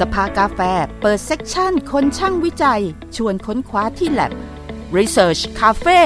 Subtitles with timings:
[0.00, 0.60] สภากาแฟ
[1.00, 2.82] เปิดเซ็กชันคนช่างวิจัย
[3.16, 4.32] ชวนค้นคว้าที่ lab
[4.96, 6.00] Research Cafe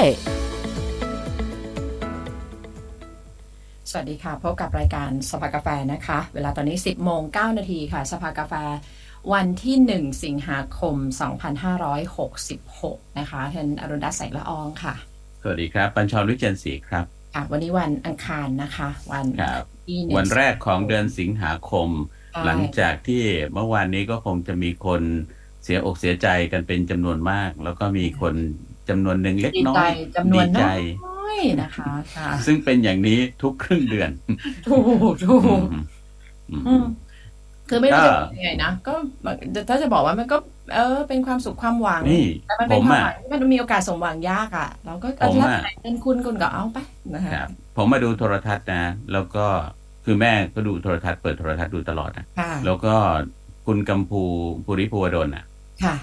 [3.89, 8.53] สวัสดีค่ะ พบกับรายการสภากาแฟนะคะ เวลาตอนนี้ 10โมง9นาทีค่ะ สภากาแฟ
[9.33, 10.95] วันที่ 1 สิงหาคม
[12.47, 14.93] 2566 นะคะท่านอรุณดัสแสงละอองค่ะ
[15.41, 23.15] สวัสดีครับ ปัญชรวิเจนศรีครับค่ะวันนี้วันอังคารนะคะ วันครับที่หนึ่งวันแรกของเดือนสิงหาคมใช่ หลังจากที่
[23.53, 25.01] เมื่อวานนี้ก็คงจะมีคน
[25.63, 28.35] เสียอกเสียใจกันเป็นจำนวนมาก แล้วก็มีคน
[28.89, 30.61] จำนวนหนึ่งเล็กดีน้อใจยจำนวนดีใจ
[31.05, 34.09] น้อยนะคะค่ะซึ่งเป็นอย่างนี้ทุกครึ่งเดือน
[34.65, 34.75] ถู
[35.11, 35.63] กถูอืกม
[36.51, 36.83] อืมอืม
[37.69, 38.91] คือไม่รู้ก็จะบอกยังไงนะก็
[39.69, 40.37] ถ้าจะบอกว่ามันก็
[40.73, 46.77] เออ เป็นความสุขความหวังนี่แต่มันผเป็นมความหอะวังที่มันมีโอกาสสมหวังยากอะเราก็ผมถ้าอะใครเป็นคุณคุณก็เอาไป
[47.13, 48.77] นะคะครับผมมาดูโทรทัศน์นะ
[49.11, 49.39] แล้วก็
[50.05, 52.93] คือแม่ก็ดูโทรทัศน์เปิดโทรทัศน์ดูตลอดนะค่ะแล้วก็
[53.65, 54.21] คุณกัมพู
[54.65, 55.45] ภูริภูวดลอะ
[55.83, 55.95] ค่ะ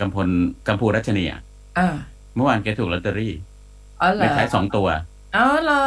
[0.00, 0.28] กัมพล
[0.68, 1.40] กัมพูรัชนีอะ
[1.78, 1.94] อ่า
[2.34, 3.32] เมื่อวานแกถูกลอตเตอรี่
[4.02, 4.88] อ๋อเหรเลอขท้ายสองตัว
[5.36, 5.82] อ๋อเหรอ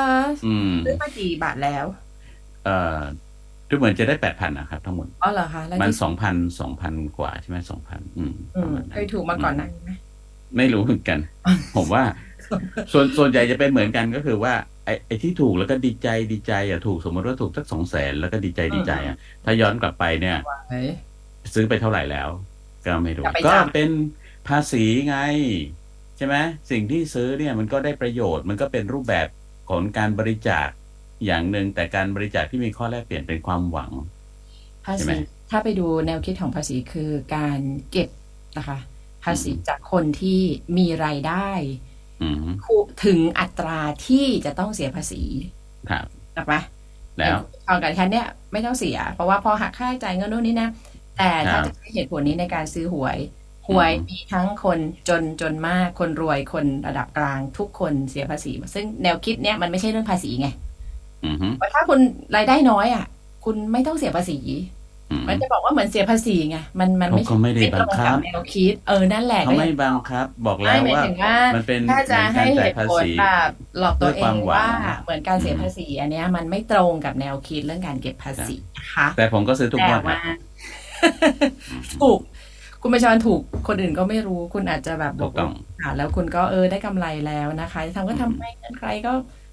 [0.45, 1.85] อืมซื้อมากี่บาทแล้ว
[2.65, 2.99] เอ่อ
[3.69, 9.91] ดูเหมือนจะได้แปดพันนะครับทั้งหมดอ๋อเหรอคะแล้วมันที่สองพันสองพันกว่าใช่ไหมสองพันอืมอืประมมาณนั้นเคยถูกมาก่อนหนั้านไหม
[10.57, 11.19] ไม่รู้เหมือนกัน
[11.75, 12.03] ผมว่า
[12.93, 14.53] ส่วนส่วนใหญ่จะเป็นเหมือนกันก็คือว่า
[14.89, 19.15] ไอ้ไอ้ที่ถูกแล้วก็ดีใจดีใจอะถูกสมมติว่าถูกสักสองแสนแล้วก็ดีใจดีใจอะ
[19.45, 20.37] ถ้าย้อนกลับไปเนี่ย
[20.69, 20.89] เฮ้ย
[21.53, 22.29] ซื้อไปเท่าไหร่แล้ว
[22.85, 23.89] ก็ไม่รู้จะไปก็จำเป็น
[24.47, 25.17] ภาษีไง
[26.17, 26.35] ใช่ไหม
[26.71, 29.27] สิ่งที่ซื้อเนี่ยมันก็ได้ประโยชน์มันก็เป็นรูปแบบ
[29.69, 30.67] ของการบริจาค
[31.25, 33.91] อย่างหนึ่งแต่การบริจาคที่มีข้อแลกเปลี่ยนเป็นความหวัง
[34.85, 35.15] ภาใช่ไหมษี
[35.49, 37.59] ถ้าไปดูแนวคิดของภาษีคือการ
[37.91, 38.09] เก็บ
[38.57, 38.77] นะคะ
[39.23, 40.41] ภาษีจากคนที่
[40.77, 41.88] มีรายได้อืม
[43.05, 45.21] ถึงอัตราที่จะต้องเสียภาษี
[45.89, 46.55] ครับถูกไหม
[47.17, 50.69] แล้วทองกับฉันเนี่ยไม่ต้องเสีย เพราะว่าพอหักค่าใช้จ่ายเงินนู่นนี่นะ
[51.17, 53.17] แต่ถ้าครับจะใช้เหตุผลนี้ในการซื้อหวย
[53.69, 60.47] หวยอืมมีทั้งคนจนจนมากคนรวยคนระดับกลางทุกคนเสียภาษี ซึ่งแนวคิดเนี้ยมันไม่ใช่เรื่องภาษีไง
[61.25, 61.99] อืมฮึว่าถ้าคุณ
[62.35, 63.05] รายได้น้อยอะ
[63.45, 64.78] คุณไม่ต้องเสียภาษีอื
[65.21, 73.49] มมันจะบอกว่าเหมือนเสียภาษีไงมันมันไม่เขาก็ไม่ได้บังคับตรงกับแนวคิดเออนั่นแหละเขาไม่บังคับ บอกแล้วไม่หมายว่าถึงว่า มันเป็นถ้าจะให้การเหจ่ายตุภาผลษีแบบ
[73.79, 74.67] หลอกตัวเอด้วยความงหวังว่า
[75.01, 80.19] เหมือนการเสียอืมภาษี อันเนี้ยมันไม่ตรงกับแนวคิดเรื่องการเก็บภาษีนะคะแต่ผมก็ซื้อทุกงแต่วดครัว่าบ
[81.99, 82.19] ถูก
[82.81, 89.11] คุณประชรถูกคนอื่นก็ไม่รู้คุณอาจจะแบบบถูอกกต้องอ่าแล้วคุณก็เออได้กำไรแล้วนะคะทำก็ทำให้เงินใครก็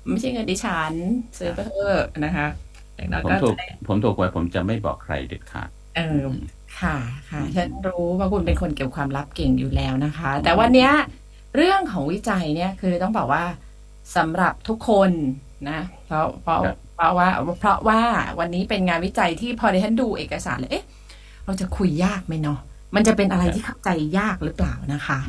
[0.08, 0.94] ไม่ใช่เงินดิฉัน
[1.38, 2.46] ซื้อไปเถอะนะคะ
[2.96, 6.24] อย่างน้อยผมก็ถูกจะได้ผมถูกหวยผมจะไม่บอกใครเด็ดขาดเออ
[6.80, 6.96] ค่ะ
[7.30, 10.92] ค่ะ ฉันรู้ว่าคุณเป็นคนเก็บความลับเก่งอยู่แล้วนะคะ แต่วันเนี้ย
[11.56, 13.44] เรื่องของวิจัยเนี่ยคือต้องบอกว่า
[14.16, 15.10] สำหรับทุกคน
[15.68, 17.28] นะเพราะเพราะครับเพราะว่า
[17.60, 18.00] เพราะว่า
[18.38, 20.86] วันนี้เป็นงานวิจัยที่พอดิฉันดูเอกสารเลยเอ๊ะ
[21.44, 22.58] เราจะคุยยากไหมเนาะ
[22.94, 25.20] มันจะเป็นอะไรที่เข้าใจยากหรือเปล่านะคะ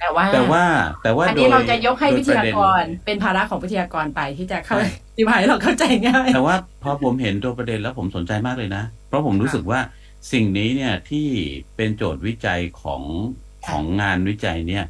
[0.00, 0.64] แต่ว่าแต่ว่า
[1.02, 4.84] แต่ว่าอันโดนี้ยเราจะยกให้โดวิทยาประเด็นกรเป็นภาระของวิทยากรไปที่จะเข้าอ
[5.18, 9.80] ธิบายให้เราเข้าใจง่ายแต่ว่าพอผมเห็นตัวประเด็นแล้วผมสนใจมากเลยนะ เพราะผมรู้สึกว่า
[10.32, 11.28] สิ่งนี้เนี่ยที่
[11.76, 13.02] เป็นโจทย์วิจัยของ
[13.66, 14.84] ค่ะของงานวิจัยเนี่ย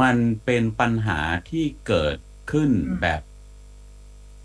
[0.00, 1.20] มันเป็นปัญหา
[1.50, 2.16] ที่เกิด
[2.50, 3.20] ขึ้นอืมแบบ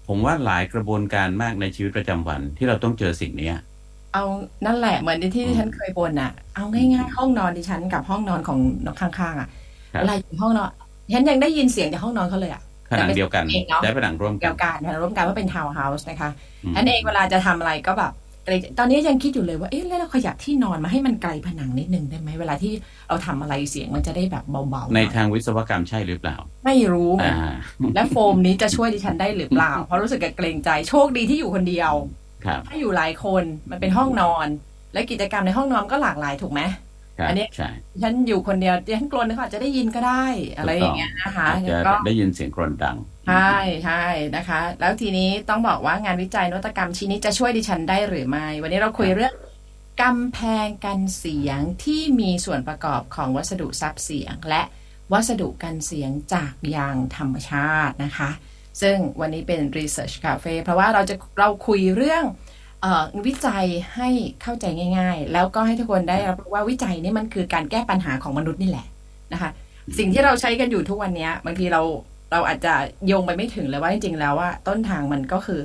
[0.07, 3.55] ผมว่าหลายกระบวนการมากในชีวิตประจำวันที่เราต้องเจอสิ่งเนี้ย
[4.12, 4.22] เอา
[4.66, 9.47] นั่นแหละเหมือนที่อืมดิฉันเคยบ่นอะเอาง่ายๆห้องนอนดิฉันกับห้องนอนของน้องข้างๆอะ
[9.94, 10.69] ครับเวลาอยู่ห้องนอน
[11.06, 16.29] ดิฉันยังได้ยินเสียงจากห้องนอนเขาเลยอะผนังเดียวกันเองเนาะใช้ผนังร่วมกัเกี่นยวกันร่วมกันว่าเป็นทาวน์เฮาส์นะคะ
[16.63, 18.12] อืมอันเองเวลาจะทำอะไรก็แบบ
[18.44, 22.73] เกรงตอนนี้ยังคิดอยู่เลยว่าเอ๊ะแล้วเราขยับที่นอนมาให้มันไกลผนังนิดนึงได้ไหมเวลาที่
[23.07, 27.51] เราทำอะไรเสียงมันจะได้แบบเบาๆในทางวิศวกรรมใช่หรือเปล่า ไม่รู้เหมือนอ่ากัน
[27.94, 32.26] และโฟมนี้จะช่วยดิฉันได้หรือเปล่า เพราะรู้สึกกับเกรงใจโชคดีที่อยู่คนเดียวครับ
[32.69, 34.47] ถ้าอยู่หลายคนมันเป็นห้องนอน
[34.93, 36.61] และกิจกรรมในห้องนอนก็หลากหลายถูกไหม
[37.19, 37.69] ครับอันนี้ใช่
[38.03, 40.25] ฉันอยู่คนเดียวดิฉันกลัวนึกว่าอาจจะได้ยินก็ได้
[40.57, 43.55] อะไรอย่างเงี้ยนะคะอาจจะก็ได้ยินเสียงกรนดังใช่
[43.85, 44.03] ใช่
[44.35, 49.33] นะคะ แล้วทีนี้ต้องบอกว่างานวิจัยนวัตกรรมชิ้นนี้จะช่วยดิฉันได้หรือไม่ วันนี้เราคุยเรื่อง
[50.01, 54.61] กำแพงกันเสียงที่มีส่วนประกอบของวัสดุซับเสียง และ
[55.13, 58.29] วัสดุกันเสียงจากยางธรรมชาตินะคะ
[58.82, 62.24] ซึ่งวันนี้เป็น Research Cafe เพราะว่าเราจะเราคุยเรื่อง
[62.85, 63.66] ออวิจัย
[63.96, 64.09] ให้
[64.41, 64.66] เข้าใจ
[64.97, 68.88] ง่าย ๆ แล้วก็ให้ทุกคนได้รับว่าวิจัยนี่มันคือการแก้ปัญหาของมนุษย์นี่แหละ
[69.34, 69.50] นะคะ
[69.97, 71.82] สิ่งที่เราใช้กันอยู่ทุกวันนี้บางทีเรา
[72.32, 72.74] เราอาจจะ
[73.08, 75.62] โยงไปไม่ถึงเลยว่าจริงๆแล้วว่าต้นทางมันก็คือ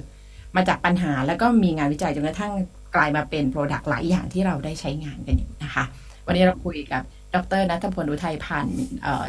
[0.56, 2.53] มาจากปัญหาแล้วก็มีงานวิจัยจนกระทั่ง
[2.94, 5.85] กลายมาเป็นโปรดักต์หลายอย่างที่เราได้ใช้งานกันอยู่นะคะ
[6.26, 7.03] วันนี้เราคุยกับ
[7.34, 8.82] ดรนัทพลอุทัยพันธ์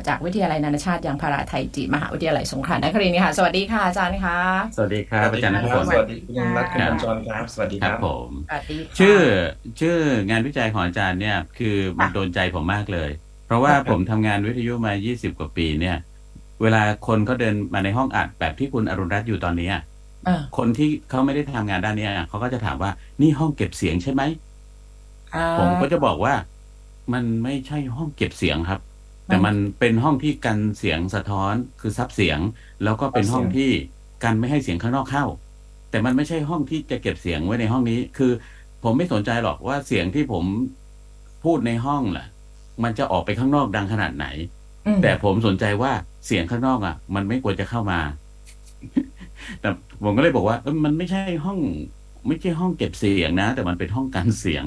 [0.07, 4.39] จากวิทยาลัยนานาชาติยางพาราไทยจีนมหาวิทยาลัยสงขลานครินทร์ค่ะ สวัสดีค่ะอาจารย์คะ
[4.75, 9.19] สวัสดีครับอาจารย์นัทพลสวัสดีคุณรัตคุณจรครับ สวัสดีครับผมสวัสดีชื่อ
[9.79, 9.97] ชื่อ
[10.29, 13.09] งานวิจัยของอาจารย์เนี่ยคือมันโดนใจผมมากเลย
[13.45, 15.97] เพราะว่าผมทำงานวิทยุมา 20 กว่าปีเนี่ย
[16.61, 19.69] เวลาคนเขาเดินมาในห้องอัดแบบที่คุณอรุณรัตน์อยู่ตอนนี้
[20.57, 22.91] คนที่เขาไม่ได้ทำงานด้านนี้เขาก็จะถามว่า
[23.21, 24.21] นี่ห้องเก็บเสียงใช่ไหม
[25.59, 26.33] ผมก็จะบอกว่า
[27.13, 28.81] มันไม่ใช่ห้องเก็บเสียงครับ
[29.27, 32.39] แต่มันเป็นห้องที่กันเสียงสะท้อนคือซับเสียง
[32.83, 33.71] แล้วก็เป็นห้องที่
[34.23, 35.25] กันไม่ให้เสียงข้างนอกเข้า
[35.89, 38.31] แต่มันไม่ใช่ห้องที่จะเก็บเสียงไว้ในห้องนี้ คือ
[38.83, 40.45] ผมไม่สนใจหรอกว่าเสียงที่ผม
[41.43, 42.25] พูดในห้องล่ะ
[42.83, 44.25] มันจะออกไปข้างนอกดังขนาดไหน
[45.03, 45.91] แต่ผมสนใจว่า
[46.25, 47.99] เสียงข้างนอกอะ มันไม่ควรจะเข้ามา
[49.61, 49.69] แต่
[50.03, 51.59] ผมก็เลยบอกว่าเออมันไม่ใช่ห้อง
[52.27, 54.65] ไม่ใช่ห้องเก็บเสียงนะ แต่มันเป็นห้องกันเสียง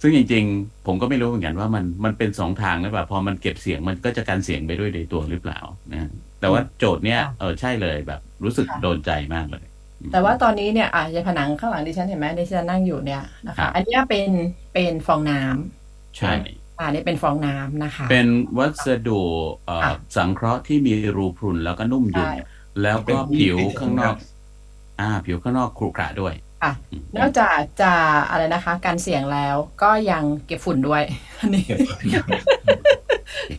[0.00, 5.60] ซึ่งจริงๆ ผมก็ไม่รู้เหมือนกันว่ามันมันเป็นสองทางหรือเปล่าพอมันเก็บเสียงมันก็จะกันเสียงไปด้วยในตัวหรือเปล่า
[5.92, 6.10] นะ
[6.40, 9.64] แต่ว่าโจทย์เนี้ยเออใช่เลยแบบ รู้สึกโดนใจมากเลย
[10.12, 14.30] แต่ว่าตอนนี้เนี่ยอะผนังข้างหลังดิฉันเห็นไหมดิฉันนั่งอยู่เนี่ยนะคะ อันนี้เป็น
[14.74, 16.32] เป็นฟองน้ำใช่
[16.78, 18.28] อ่านี่เป็นฟองน้ำนะคะ เป็น
[18.58, 19.22] วัสดุ
[19.66, 22.30] เอ่อสังเคราะห์ที่มีรูพรุนแล้วก็นุ่มยุ่น
[22.82, 24.14] แล้วก็ผิวข้างนอก
[25.00, 26.72] อ่า ผิวข้างนอกครุขระด้วย ค่ะ
[27.18, 27.92] นอกจากจะ
[28.30, 31.02] อะไรนะคะ การเสียงแล้วก็ยังเก็บฝุ่นด้วย
[31.38, 31.64] อันนี้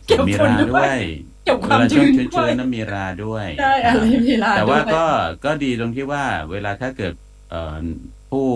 [0.06, 0.98] เก็บมีราด้วย
[1.44, 5.04] เก็บความชื้นชื้นน้ำมีราด้วยใช่อะไรมีราแต่ว่าก็
[5.44, 7.12] ก็ดีตรงที่ว่า เวลาถ้าเกิด
[7.50, 7.84] เอ่อ
[8.30, 8.46] ผู้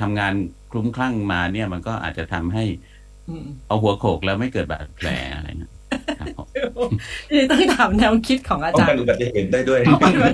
[0.00, 0.32] ทำงาน
[0.70, 2.64] คลุ้มคลั่งมาเนี่ย มันก็อาจจะทำให้
[3.66, 5.71] เอาหัวโขกแล้วไม่เกิดบาดแผลอะไรนะ
[7.32, 9.80] นี่ต้องถามแนวคิดของอาจารย์ป้องกันอุบัติเหตุได้ด้วย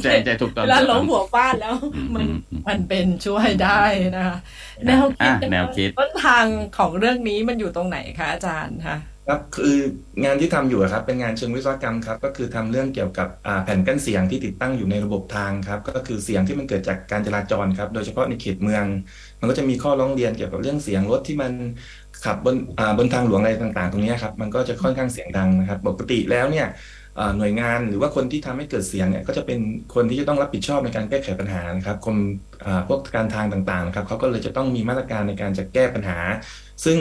[0.02, 1.74] ใจใจถูกต้องแล้วล้มหัวฟาดแล้ว
[2.14, 2.26] มัน
[2.68, 3.82] มันเป็นช่วยได้
[4.16, 4.38] นะคะ
[4.86, 6.44] แนวคิดแนวคิดต้นทาง
[6.78, 9.76] ของเรื่องนี้มันอยู่ตรงไหนคะอาจารย์คะครับคือ
[10.24, 13.28] งานที่ทำอยู่ครับเป็นงานเชิงวิศวกรรมครับก็คือทำเรื่องเกี่ยวกับ
[13.64, 18.84] แผ่นกั้นเสียงที่ติดตั้งอยู่ในระบบทางครับก็คือเสียงที่มันเกิดจากการจราจรครับโดยเฉพาะในเขตเมือง
[19.40, 21.52] มันก็จะมีข้อร้องเรียนเกี่ยวกับเรื่องเสียงรถที่มัน
[22.24, 22.56] ขับบน
[22.98, 26.66] บนทางหลวงอะไรต่างๆ ตรงนี้ครับมันก็จะค่อนข้างเสียงดังนะครับ ปกติแล้วเนี่ย
[27.38, 29.58] หน่วยงานหรือว่าคนที่ทำให้เกิดเสียงเนี่ยก็จะเป็น
[29.94, 32.16] คนที่จะต้องรับผิดชอบในการแก้ไขปัญหานะครับคน
[32.88, 36.18] พวกการทางต่างๆนะครับเขาก็เลยจะต้องมีมาตรการในการจะแก้ปัญหา
[36.84, 36.98] ซึ่ง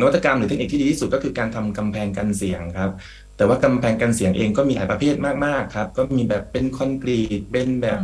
[0.00, 2.90] นวัตกรรมหรือเทคนิคที่ดีที่สุดก็คือการทำกำแพงกันเสียงครับ
[3.36, 5.14] แต่ว่ากำแพงกันเสียงเองก็มีหลายประเภท
[5.46, 8.00] มากๆครับ ก็มีแบบเป็นคอนกรีตเป็นแบบ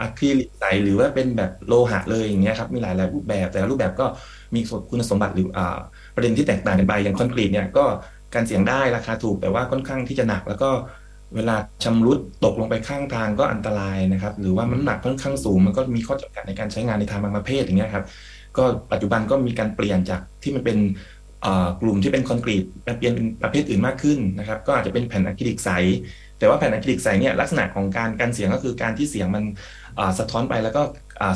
[0.00, 4.06] อะคริลิกใสหรือว่าเป็นแบบโลหะเลยอย่างเงี้ยครับมีหลายหลายรูปแบบ แต่ละรูปแบบก็
[4.54, 4.60] มี
[4.90, 5.48] คุณสมบัติหรือ
[6.14, 7.84] ประเด็นที่แตกต่างกันไปอย่างคอนกรีตเนี่ยก็
[8.34, 10.70] การเสียงได้ราคาถูกแต่ว่าค่อนข้างที่จะหนัก แล้วก็
[11.34, 18.04] เวลาชำรุดตกลงไปข้างทางก็อันตรายนะครับ หรือว่ามันหนักค่อนข้างสูง มันก็มีข้อจำกัดในการใช้งานในทางบางประเภทอย่างเงี้ยครับ
[18.56, 20.78] ก็ปัจจุบันก็มีการเปลี่ยนจากที่มันเป็น
[21.80, 22.64] กลุ่มที่เป็นคอนกรีต
[22.98, 25.70] เปลี่ยนเป็นประเภทอื่นมากขึ้นนะครับ ก็อาจจะเป็นแผ่นอะคริลิกใส
[26.38, 29.44] แต่ว่าแผ่นอะคริลิกใสเนี่ยลักษณะของการกันเสียงก็คือการที่เสียงมัน
[30.18, 30.82] สะท้อนไปแล้วก็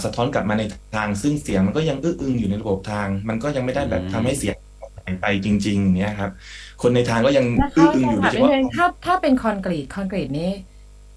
[0.04, 0.62] สะท้อนกลับมาใน
[0.96, 4.56] ทางซึ่งเสียงมันก็ยังอื้ออึงอยู่ในระบบทาง มันก็ยังไม่ได้แบบทำให้เสียง
[5.22, 6.30] ไปจริง ๆ เนี่ยครับ
[6.82, 7.46] คนในทางก็ยัง
[7.76, 10.50] อื้ออึงอยู่โดยเฉพาะถ้าถ้าเป็นคอนกรีตคอนกรีตนี้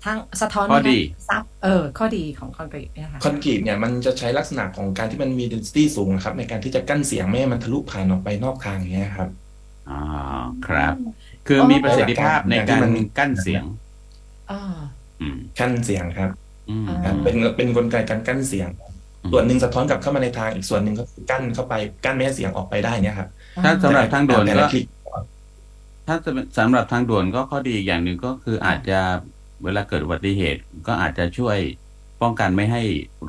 [0.05, 0.99] ทั้งสะท้อนข้อดี
[1.29, 9.29] ซับเออ ข้อดีของคอนกรีตเนี่ยค่ะคอนกรีตเนี่ยมันจะใช้ลักษณะของการที่มันมี density สูงครับ ในการที่จะกั้นเสียงไม่ให้มันทะลุผ่านออกไปนอกทางเนี้ยครับ
[9.89, 9.99] อ๋อ
[10.67, 10.93] ครับ
[11.47, 12.81] คือมีประสิทธิภาพในการ
[13.17, 13.63] กั้นเสียง
[14.51, 14.79] อ่า
[15.59, 16.29] กั้นเสียงครับ
[17.23, 18.69] เป็นเป็นกลไกการกั้นเสียง
[19.31, 21.73] ส่วนหนึ่งสะท้อนกลับเข้ามาในทางอีกส่วนหนึ่งก็กั้นเข้าไป
[22.05, 23.29] กั้นไม่ให้เสียงออกไปได้เนี่ยครับ
[23.63, 24.65] ถ้าสำหรับทางด่วนก็
[26.07, 26.15] ถ้า
[26.57, 28.99] สำหรับทางด่วนก็ข้อดีอย่างหนึ่งก็คืออาจจะ
[29.63, 31.57] เวลาเกิดอุบัติเหตุก็อาจจะช่วย
[32.21, 32.81] ป้องกันไม่ให้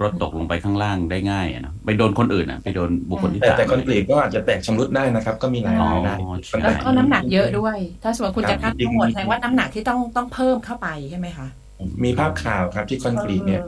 [0.03, 6.15] รถตกลงไปข้างล่างได้ง่ายนะไปโดนคนอื่นอะ ไปโดนบุคคลที่สามแต่คอนกรีตก็อาจจะแตกชำรุดได้นะครับ ก็มีหลายรายได้
[6.63, 11.47] แล้วก็น้ำหนักเยอะด้วย ถ้าสมมติคุณจะกั้นทั้งหมดแสดงว่าน้ำหนักที่ต้องต้องเพิ่มเข้าไปใช่ไหมคะ
[12.05, 13.63] มีภาพข่าวครับที่คอนกรีตเนี่ย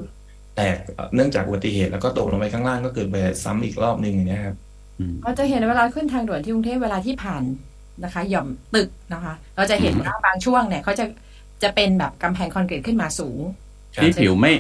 [0.57, 0.77] แตก
[1.15, 4.57] เนื่องจากอุบัติเหตุแล้วก็ตกลงไปข้างล่างก็เกิดไปซ้ำอีกรอบหนึ่งอย่างนี้ครับ
[5.23, 7.43] เราจะเห็นเวลาขึ้นทางด่วนที่กรุงเทพเวลาที่ผ่าน
[8.05, 11.05] นะคะ หย่อมตึกนะคะ เราจะเห็นว่าบางช่วงเนี่ยเขาจะ
[11.63, 13.41] จะเป็นแบบกำแพงคอนกรีตขึ้นมาสูง
[14.03, 14.53] ที่ผิวไม่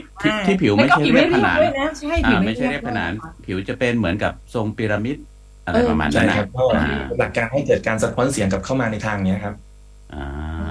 [0.46, 1.58] ที่ผิวไม่ใช่เรียบผนาน
[2.00, 3.12] ใช่ผิวไม่ใช่เรียบผนาน
[3.44, 5.16] ผิวจะเป็นเหมือนกับทรงพีระมิด
[5.64, 6.48] อะไรประมาณนั้นนะครับ
[7.18, 9.54] หลักการให้เกิดการสะท้อนเสียงกับเข้ามาในทางนี้ครับ
[10.14, 10.22] อ่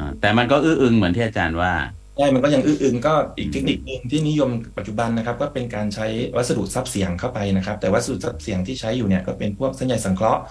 [0.02, 1.72] า แต่มันก็อื้ออึงเหมือนที่อาจารย์ว่า
[2.16, 6.06] ใช่มันก็ยังอื้ออึงก็อีกเทคนิคหนึ่งที่นิยมปัจจุบันนะครับ ก็เป็นการใช้
[6.38, 10.42] วัสดุซับเสียงเข้าไปนะครับ แต่วัสดุซับเสียงที่ใช้อยู่เนี่ยก็เป็นพวกเส้นใยสังเคราะห์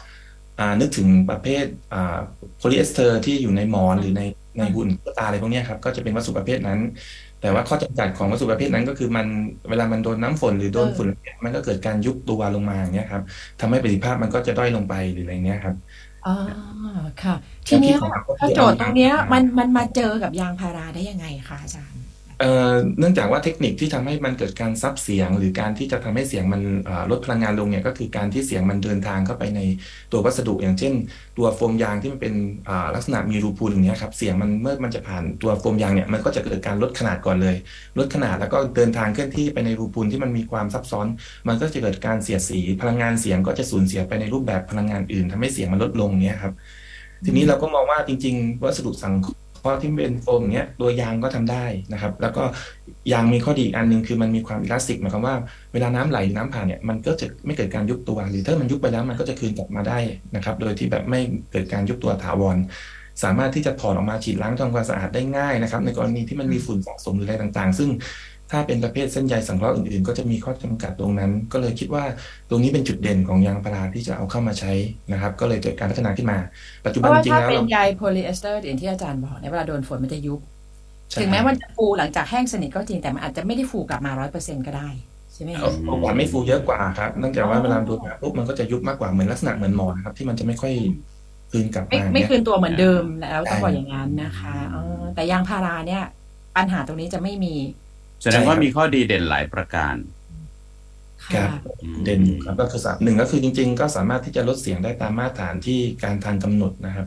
[0.80, 1.64] นึกถึงประเภท
[2.56, 4.22] โพลีเอสเตอร์ที่อยู่ในหมอนหรือใน
[4.58, 6.80] ในตุ๊กตาอะไรพวกนี้ครับก็จะเป็นวัสดุประเภทนั้น
[7.40, 9.26] แต่ว่าข้อจำกัดของวัสดุประเภทนั้น ก็คือมัน
[9.68, 11.08] เวลามันโดนน้ำฝนหรือโดนฝุ่น
[11.44, 13.22] มันก็เกิดการยุบตัวลงมาอย่างเงี้ยครับ
[13.60, 15.76] ทำให้ประสิทธิภาพมันก็จะด้อยลงไปหรืออะไรเงี้ยครับ
[16.26, 16.34] อ๋อ
[17.22, 17.34] ค่ะ
[17.66, 21.93] ทีเนี้ยแนวคิดของเราก็คือถ้าโจทย์ตรงเนี้ยเอายางมันมันมาเจอกับยางพาราได้ยังไงคะอาจารย์
[22.98, 26.62] เนื่องจากว่าเทคนิคที่ทำให้มันเกิดการซับเสียง หรือการที่จะทำให้เสียงมัน
[27.10, 29.60] ลดพลังงานลงเนี่ยก็คือการที่เสียงมันเดินทางเข้าไปใน
[30.12, 30.94] ตัววัสดุ อย่างเช่น
[31.38, 32.34] ตัวโฟมยางที่มันเป็น
[32.94, 37.56] ลักษณะมีรูพุนอย่างเนี้ยครับเสียงมันเมื่อมันจะผ่านตัวโฟมยางเนี่ยมันก็จะเกิดการลดขนาดก่อนเลย
[37.98, 41.06] ลดขนาดแล้วก็เดินทางเคลื่อนที่ไปในรูพุนที่มันมีความซับซ้อน
[41.48, 46.54] มันก็จะเกิดการเสียดสีพลังงานเสียงก็จะสูญเสียไปในรูปแบบพลังงานอื่นทำให้เสียงมันลดลงเนี้ยครับ
[47.24, 52.44] ทีนี้เราก็มองว่าจริง ๆ วัสดุสังเคราะห์ พาะที่เป็นโฟมเนี้ยตัวยางก็ทำได้นะครับ แล้วก็
[53.12, 55.34] ยางมีข้อดีอีกอันหนึงคือมันมีความอิลาสติกหมายความว่า
[55.72, 59.98] เวลาน้ำไหลหรือน้ำผ่านเนี่ยมันก็จะไม่เกิดการยุบตัว หรือถ้ามันยุบไปแล้วมันก็จะคืนกลับมาได้
[60.36, 61.20] นะครับ โดยที่แบบไม่
[61.52, 62.56] เกิดการยุบตัวถาวร
[63.22, 67.88] สามารถที่จะถอดออกมาฉีดล้างทำความสะอาดได้ง่ายนะครับ ในกรณีที่มันมีฝุ่นสะสมหรืออะไรต่างๆ ซึ่ง
[68.50, 72.04] ถ้าเป็นประเภทเส้นใยสังเคราะห์อื่นๆ ก็จะมีข้อจำกัดตรงนั้น ก็เลยคิดว่า
[72.48, 74.72] ตรงนี้เป็นจุดเด่นของยางพาราที่จะเอาเข้ามาใช้
[75.12, 76.38] นะครับ ก็เลยเกิดการพัฒนาขึ้นมา
[76.84, 80.40] ปัจจุเพบันราะว่าจริงถ้าๆแล้วเป็นเราใยโพลีเอสเตอร์อย่างที่อาจารย์บอกเนี่ยเวลาโดนฝนมันจะยุบ
[81.10, 84.88] ใช่ถึงแม้มันจะฟูหลังจากแห้งสนิทก็จริงแต่มันอาจจะไม่ได้ฟูกลับมาร้อยเปอร์เซ็นก็ได้
[85.34, 90.72] ใช่ไหมเอาคะโอกาสไม่ฟูเยอะกว่าครับเนื่องจากว่าอ๋อเวลาโดนแบบปุ๊บมันก็จะยุบมากกว่าเหมือนลักษณะเหมือนหมอนครับที่มันจะไม่ค่อย
[91.50, 96.02] คืนกลับไม่มาไม่เนี่ยคืนตัวเหมือนเดิมแล้วต้องใช่บอกอย่างนั้นนะคะเออแต่ยางพาราเนี่ย
[96.56, 97.54] ปัญหาตรงนี้จะไม่มี
[98.24, 99.96] แสดงว่ามีข้อดีเด่นหลายประการ
[101.34, 101.50] ครัค่ะบ
[102.04, 107.06] เด่นอยู่ครับก็คือสามหนึ่งก็คือจริง ๆ ก็สามารถที่จะลดเสียงได้ตามมาตรฐานที่การทางกำหนดนะครับ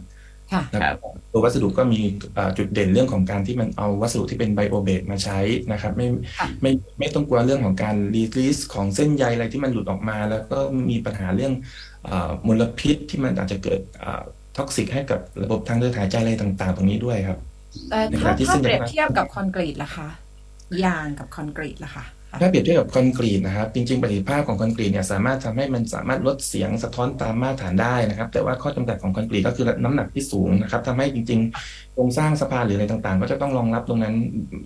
[0.53, 2.01] ค่ะแล้วครับก็ตัววัสดุก็มี
[2.37, 5.39] อ่าจุดเด่นเรื่องของการที่มันเอาวัสดุที่เป็นไบโอเบสมาใช้
[5.71, 6.07] นะครับ ไม่
[6.37, 10.57] ค่ะไม่ไม่ต้องกลัวเรื่องของการรีลีสของเส้นใยอะไรที่มันหลุดออกมา แล้วก็
[10.89, 11.53] มีปัญหาเรื่อง
[12.07, 13.79] อามลพิษที่มันอาจจะเกิด
[14.57, 17.39] toxic ให้กับระบบทางเดินหายใจอะไรต่าง ๆ ตรงนี้ด้วยครับ
[17.89, 20.09] แต่ในขถ้าณะที่ถ้าเส้นใยถ้าเปใยรียบเทียบกับคอนกรีตล่ะคะ
[20.83, 22.05] ยางกับคอนกรีตล่ะคะ
[22.41, 34.15] ถ้าเปรียบเทียบกับคอนกรีตนะครับจริงๆประสิทธิภาพของคอนกรีตเนี่ยสามารถทำให้มันสามารถลดเสียงสะท้อนตามมาตรฐานได้นะครับ แต่ว่าข้อจำกัดของคอนกรีตก็คือน้ำหนักที่สูงนะครับทำให้จริงๆโครงสร้างสะพานหรืออะไรต่างๆ ก็จะต้องรองรับตรงนั้น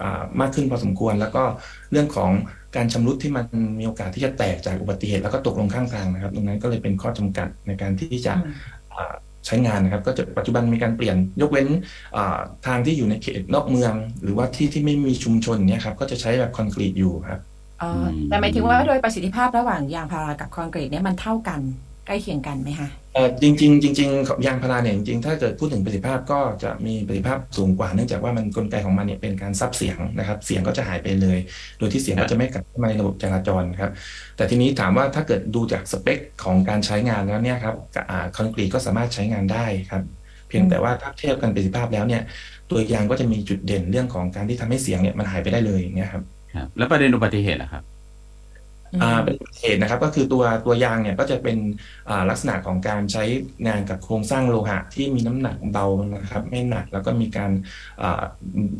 [0.03, 1.43] อ่ามากขึ้นพอสมควร แล้วก็
[1.91, 2.31] เรื่องของ
[2.75, 3.45] การชำรุดที่มัน
[3.79, 8.53] มีโอกาสที่จะแตกจากอุบัติเหตุแล้วก็ตกลงข้างทางนะครับ ตรงนั้นก็เลยเป็นข้อจำกัดในการที่จะอืม
[8.95, 11.67] อ่า ใช้งานนะครับ ก็จะปัจจุบันมีการเปลี่ยนยกเว้น
[12.67, 13.93] ทางที่อยู่ในเขตนอกเมือง
[14.23, 17.39] หรือว่าที่ที่ไม่มีชุมชนเนี่ยครับก็จะใช้แบบคอนกรีตอยู่ครับ
[18.29, 21.61] แต่หมายถึงว่าโดยประสิทธิภาพระหว่างยางพารากับคอนกรีตเนี่ยมันเท่ากัน
[22.05, 31.37] ใกล้เคียงกันไหมคะเอ่อจริงๆจริงๆของยางพาราเนี่ยจริงๆถ้าเกิดพูดถึงประสิทธิภาพก็จะมีประสิทธิภาพสูงกว่าเนื่องจากว่ามันกลไกของมันเนี่ยเป็นการซับเสียงนะครับ เสียงก็จะหายไปเลย
[31.77, 33.91] โดยที่เสียงครัก็บจะไม่กลับเข้ามาในระบบจราจรครับ
[34.35, 37.75] แต่ทีนี้ถามว่าถ้าเกิดดูจากสเปคของการใช้งานแล้วเนี่ยครับ
[38.09, 40.03] อ่าคอนกรีตก็สามารถใช้งานได้ครับ
[40.47, 42.21] เพียงแต่ว่าถ้าเทียบกันประสิทธิภาพแล้วเนี่ย
[42.69, 48.00] ตัวยางก็จะมีจุดเด่นเรื่องของการที่ทำให้เสียงเนี่ยมันหายไปได้เลยอย่างเงี้ยครับครับ แล้วประเด็นอุบัติเหตุล่ะครับอ่า
[49.23, 51.57] เป็นเหตุนะครับก็คือตัวตัวยางเนี่ยก็จะเป็น
[52.09, 53.23] อ่าลักษณะของการใช้
[53.67, 57.51] งานกับโครงสร้างโลหะ ที่มีน้ำหนักเบานะครับไม่หนักแล้วก็มีการ
[58.01, 58.21] อ่า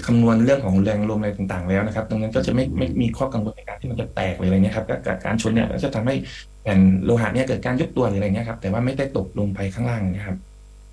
[0.05, 6.15] คำนวณเรื่องของแรงลมอะไรต่างๆ แล้วนะครับดังนั้นก็จะไม่ไม่มีข้อกังวลในการที่มันจะแตกหรืออะไรเงี้ยครับการการชนเนี่ยก็จะทำให้
[6.63, 10.37] แผ่นโลหะเนี่ยเกิดการยุบตัวหรืออะไรเงี้ยครับแต่ว่าไม่ได้ตกลงไปข้างล่างนะครับ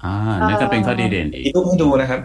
[0.05, 0.13] อ่า
[0.49, 2.21] นั่นก็เป็นข้อดีเด่นอีกมีรูปให้ดูนะครับ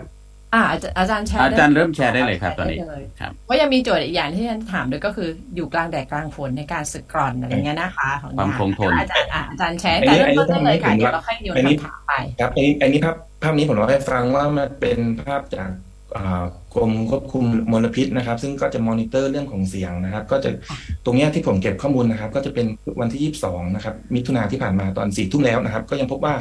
[0.53, 15.69] อ่าอาจารย์อาจารย์แชร์อาจารย์ได้เริ่มแชร์ได้เลยครับ ตอนนี้แชร์ได้เลยครับว่ายังมีโจทย์อีกอย่างที่ฉันถามด้วยก็คืออยู่กลางแดดกลางฝนในการสึกกร่อนอะไรเงี้ยนะคะของความยางคงทนอาจารย์อะอาจารย์แชร์อันแต่นี้เริ่มต้นได้เลยค่ะอันนี้เดี๋ยวเราค่อยโยนอันนี้คำถามไปครับอันนี้อันนี้ภาพภาพนี้ผมเล่าให้ฟังว่ามันเป็นภาพจาก
[16.17, 16.43] อ่า
[16.75, 20.49] กรมควบคุมมลพิษนะครับ ซึ่งก็จะมอนิเตอร์เรื่องของเสียงนะครับ ก็จะ
[21.05, 22.65] ตรงเนี้ยที่ผมเก็บข้อมูลนะครับ ก็จะเป็น
[22.99, 26.35] วันที่ 22 นะครับ มิถุนาที่ผ่านมาตอน4ทุ่มแล้วนะครับ ก็ยังพบว่า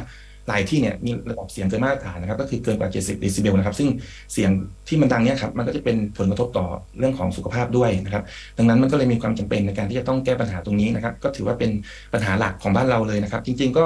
[0.47, 3.89] หลายที่เนี่ยมีระดับเสียงเกินมาตรฐานนะครับ ก็คือเกินกว่า 70เดซิเบลนะครับ ซึ่ง
[4.33, 4.49] เสียง
[4.87, 6.67] ที่มันดังเนี่ยครับมันก็จะเป็นผลกระทบต่อ
[6.99, 8.23] เรื่องของสุขภาพด้วยนะครับ
[8.57, 11.71] ดังนั้นมันก็เลยมีความจำเป็นในการที่จะต้องแก้ปัญหาตรงนี้นะครับ ก็ถือว่าเป็น
[12.13, 13.85] ปัญหาหลักของบ้านเราเลยนะครับ จริง ๆ ก็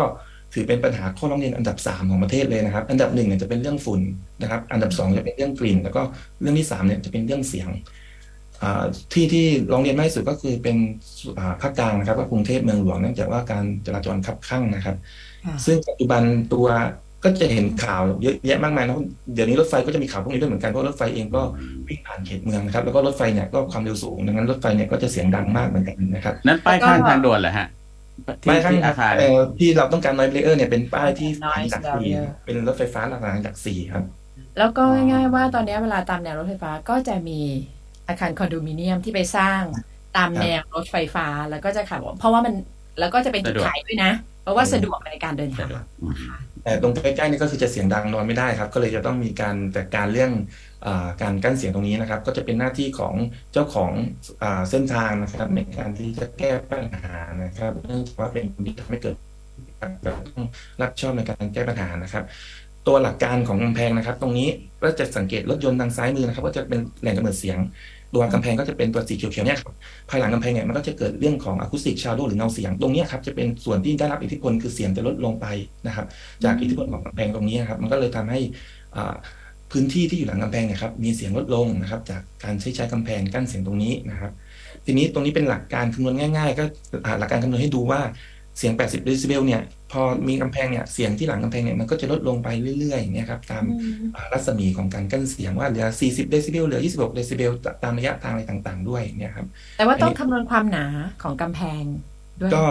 [0.54, 4.02] ถือเป็นปัญหาข้อร้องเรียนอันดับ 3 ของประเทศเลยนะครับ อันดับหนึ่งเนี่ยจะเป็นเรื่องฝุ่น
[4.42, 6.02] นะครับ อันดับ 2 จะเป็นเรื่องกลิ่น แล้วก็
[6.42, 7.70] เรื่องที่3เนี่ยจะเป็นเรื่องเสียง
[9.14, 10.78] ที่ที่ร้องเรียนมากที่สุดก็คือเป็น
[11.40, 14.96] อ่าภาคกลางนะครับก็กรุงเทพเมืองหลวงเนื่องจากว่าการจราจรคับข้างนะครับ
[15.66, 16.22] ซึ่งปัจจุบัน
[16.54, 16.68] ตัว
[17.24, 18.96] ก็จะเห็นข่าวเยอะแยะมากมายนะ
[19.34, 21.42] เดี๋ยวนี้รถไฟก็จะมีข่าวพวกนี้ด้วยเหมือนกันเพราะรถไฟเองก็
[21.88, 27.68] วิ่งผ่านเขตเมืองนะครับแล้วก็รถไฟเนี่ยก็ความเร็วสูงดังนั้นรถไฟเนี่ยก็จะเสียงดังมากเหมือนกันนะครับนั่นป้ายข้างทางด่วนเหรอฮะ
[28.44, 34.04] ที่ป้ายข้างที่อาคารเอ่อที่เราต้องการ noise barrier เนี่ยเป็นป้ายที่ Noise จากสี่ barrier เป็นรถไฟฟ้าหลังจากสี่ครับ
[34.60, 37.40] แล้วก็ง่ายๆว่าตอนนี้เวลาตามแนวรถไฟฟ้าก็จะมี
[38.08, 39.62] อาคารคอนโดมิเนียมที่ไปสร้าง
[40.18, 42.54] ตามแนวรถไฟฟ้าแล้วก็จะขับเพราะว่ามัน
[43.00, 44.12] แล้วก็จะเป็นจุดสะดวกขายด้วยนะ
[44.44, 45.70] เพราะว่าสะดวกในการเดินทาง
[46.04, 46.16] อืม
[46.64, 50.32] แต่ตรงใกล้ๆนี่ก็คือจะเสียงดังนอนไม่ได้ครับ ก็เลยจะต้องมีการจัดการเรื่อง
[50.86, 53.16] อาการกั้นเสียงตรงนี้นะครับ ก็จะเป็นหน้าที่ของ
[53.54, 53.92] เจ้าของ
[54.44, 59.16] อาเส้นทางนะครับ ในการที่จะแก้ปัญหานะครับเนื่องจากว่าเป็นที่ทำให้เกิด
[60.06, 60.46] ต้อง
[60.82, 62.24] รับผิดชอบในการแก้ปัญหานะครับ
[62.88, 64.48] ตัวหลักการของกำแพงนะครับ ตรงนี้
[64.84, 67.58] ก็จะสังเกตรถยนต์ทางซ้ายมือนะครับ ก็จะเป็นแหล่งกำเนิดเสียง
[68.14, 69.74] ตัวกำแพงก็จะเป็นตัวสีเขียวๆเนี่ยครับ
[70.10, 75.46] ภายหลังกำแพงเนี่ยมันก็จะเกิดเรื่องของอะคูสติกชาโดหรือเงาเสียงตรงนี้ครับจะเป็นส่วนที่ได้รับอิทธิพลคือเสียงจะลดลงไป
[75.88, 76.06] นะครับ
[76.44, 78.40] จากอิทธิพลของกำแพงตรงนี้ครับมันก็เลยทำให้
[79.72, 84.32] พื้นที่ที่อยู่หลังกำแพงเนี่ยครับมีเสียงลดลงนะครับ จากการใช้ใช้กำแพงกั้นเสียงตรงนี้นะครับ
[84.86, 86.64] ทีนี้ตรงนี้เป็นหลักการคำนวณง่าย ๆ ก็
[87.20, 88.02] หลักการคำนวณให้ดูว่า
[88.58, 89.62] เสียง 80เดซิเบลเนี่ย
[89.92, 92.48] พอมีกำแพงเนี่ยเสียงที่หลังกำแพงเนี่ยมันก็จะลดลงไป
[92.80, 93.64] เรื่อยๆอย่างเงี้ยครับตาม
[94.16, 97.52] อ่ารัศมีของการกั้นเสียงว่าเหลือ 40เดซิเบลเหลือ 26เดซิเบล
[97.84, 99.46] ตามระยะทางอะไรต่างๆ ด้วยเนี่ยครับ
[99.78, 100.86] แต่ว่าต้องคำนวณความหนา
[101.24, 101.84] ของกำแพง
[102.40, 102.64] ด้วยก็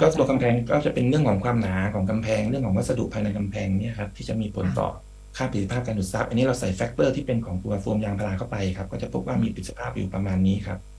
[0.00, 4.88] ก็ตัวกำแพงก็จะเป็นเรื่องของความหนาของกำแพง เรื่องของวัสดุภายในกำแพงเนี่ยครับที่จะมีผลต่อ
[5.36, 10.95] ค่าประสิทธิภาพการดูดซับอันนี้เราใส่ factor ที่เป็นของตัวโฟมยางพาราเข้าไปครับก็จะพบว่ามีประสิทธิภาพอยู่ประมาณนี้ครับอืมค่ะ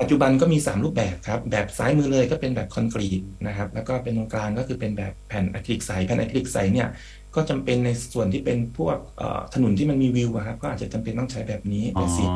[0.00, 6.88] ปัจจุบันก็มี 3 รูปแบบครับ แบบซ้ายมือเลยก็เป็นแบบคอนกรีตนะครับ แล้วก็เป็นตรงกลางก็คือเป็นแบบแผ่นอะคริลิกใสแผ่นอะคริลิกใสเนี่ย
[7.36, 12.32] ก็จำเป็นในส่วนที่เป็นพวกเอ่อถนนที่มันมีวิวอะครับก็อาจจะจำเป็นต้องใช้แบบนี้อ๋อแต่เสียง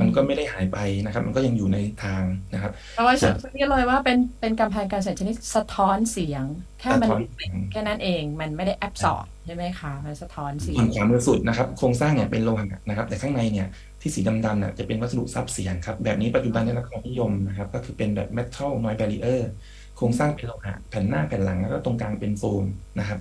[0.00, 6.44] มันก็ไม่ได้หายไปนะครับ มันก็ยังอยู่ในทางนะครับเพราะว่าฉันเรียกเลยว่าเป็นเป็นกำแพงการเสียงชนิดสะท้อนเสียง
[6.80, 13.68] แค่มันสะท้อนเสียงแค่นั้นเองมันไม่ได้แอบสอบใช่ไหมคะมันสะท้อนเสียส่งวนขวามือสุดนะครับ โครงสร้างเนี่ยเป็นโลหะนะครับ แต่ข้างในเนี่ย
[14.00, 19.40] ที่สีดำๆเนี่ยจะเป็นวัสดุซับเสียงครับ แบบนี้ปัจจุบันได้รับความนิยมนะครับ ก็คือเป็นแบบ metal noise barrier
[19.96, 22.64] โครงสร้างเป็นโลหะแผ่นหน้าแผ่นหลังแล้วก็ตรงกลางเป็นโฟม
[22.98, 23.18] นะครับ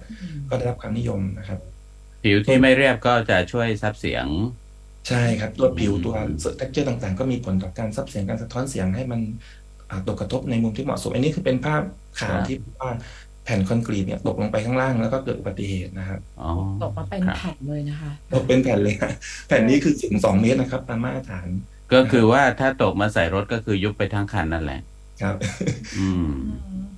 [0.49, 1.59] ก็ได้รับความนิยมนะครับ
[2.23, 4.27] ผิวที่ไม่เรียบก็จะช่วยซับเสียง
[5.07, 6.13] ใช่ครับ ตัวผิวอืมตัว
[6.59, 9.21] texture ต่างๆ ก็มีผลต่อการซับเสียงการสะท้อนเสียงให้มัน
[9.89, 11.81] อ่าตกกระทบในมุมที่เหมาะสม อันนี้คือเป็นภาพ
[12.19, 12.91] ข่าวที่ว่า
[13.47, 16.51] แผ่นคอนกรีตเนี่ยตกลงไปข้างล่างแล้วก็เกิดอุบัติเหตุนะครับอ๋อ
[16.83, 19.11] ตกมาเป็นครับแผ่นเลยนะคะตกเป็นแผ่นเลยนะ
[19.47, 21.47] แผ่นนี้คือสูงสองเมตรนะครับตามมาตรฐาน
[21.93, 24.79] ก็คือว่าถ้าตกมาใส่รถก็คือยุบไปทั้งคันนั่นแหละ
[25.21, 25.35] ครับ
[25.97, 26.29] อืม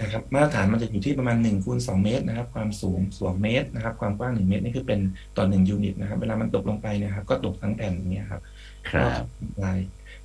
[0.02, 5.00] นะครับมาตรฐานมันจะอยู่ที่ประมาณ1คูณ2เมตรนะครับ ความสูง2เมตรนะครับ ความกว้าง 1 เมตรนี่คือเป็น
[5.38, 8.42] ต่อ1ยูนิตนะครับ เวลามันตกลงไปเนะครับ ก็ตกทั้งแผ่นอย่างเงี้ยครับ
[8.90, 9.24] ครับ
[9.64, 9.80] ลาย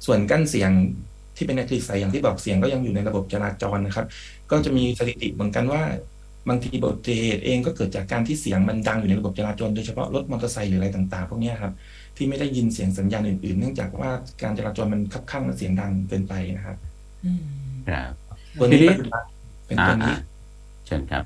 [0.07, 0.71] ส่วนกั้นเสียง
[1.37, 4.07] ที่เป็นอะคริลิกใสอย่างที่บอกเสียงก็ยังอยู่ในระบบจราจรนะครับ
[4.51, 5.83] ก็จะมีสถิติเหมือนกันว่า
[6.49, 11.73] บางทีอุบัติเหตุเองก็เกิดจากการที่เสียงมันดังอยู่ในระบบจราจรโดยเฉพาะรถมอเตอร์ไซค์หรืออะไรต่างๆ พวกเนี้ยครับ
[12.17, 14.11] ที่ไม่ได้ยินเสียงสัญญาณอื่นๆ เนื่องจากว่า
[14.43, 16.77] การจราจรมันคับคั่งและเสียงดังเกินไปนะครับ
[17.25, 17.45] อืม
[17.89, 18.13] ครับ
[18.61, 19.25] ตัวนี้ทีนี้ปัจจุบัน
[19.67, 20.17] เป็นอ่าตัวนี้อ่า
[20.87, 21.25] เชิญครับ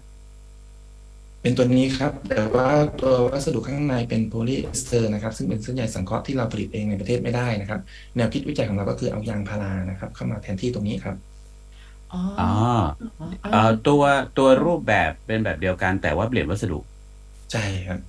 [1.43, 2.69] เป็นตัวนี้ครับ แต่ว่า
[3.01, 7.81] ตัววัสดุข้างในเป็นโพลีเอสเตอร์นะครับ ซึ่งเป็นเส้นใยสังเคราะห์ที่เราผลิตเองในประเทศไม่ได้นะครับ
[8.17, 11.17] แนวคิดวิจัยของเราก็คือเอายางพารานะครับ เข้ามาแทนที่ตรงนี้ครับ
[12.11, 12.45] อ๋ออ๋อ
[13.49, 14.03] เอ่อตัว
[14.35, 16.75] ตัวรูปแบบเป็นแบบเดียวกันแต่ว่าเปลี่ยนวัสดุ
[17.53, 18.01] ใช่ครับ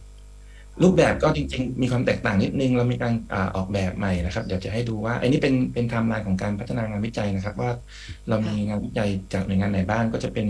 [0.83, 7.71] รูปแบบก็จริง ๆ มีความแตกต่างนิดนึง เรามีการอาออกแบบใหม่นะครับ เดี๋ยวจะให้ดูว่าอันนี้เป็นเป็นไทม์ไลน์ของการพัฒนางานวิจัยนะครับ ว่า
[8.27, 10.47] เรามีงานวิจัยจากหน่วยงานไหนบ้างก็จะเป็น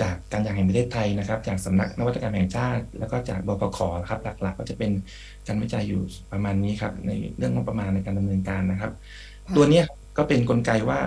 [0.00, 3.76] จากการยางแห่งประเทศไทยนะครับ จากสำนักนวัตกรรมแห่งชาติ แล้วก็จากบพข
[4.08, 4.90] ครับหลัก ๆ ก็จะเป็น
[5.46, 5.98] การวิจัยอยู่
[6.30, 8.92] ประมาณนี้ครับ ในเรื่องงบประมาณในการดำเนินการนะครับ
[9.54, 9.82] ตัวเนี้ย
[10.16, 10.98] ก็เป็นกลไกว่า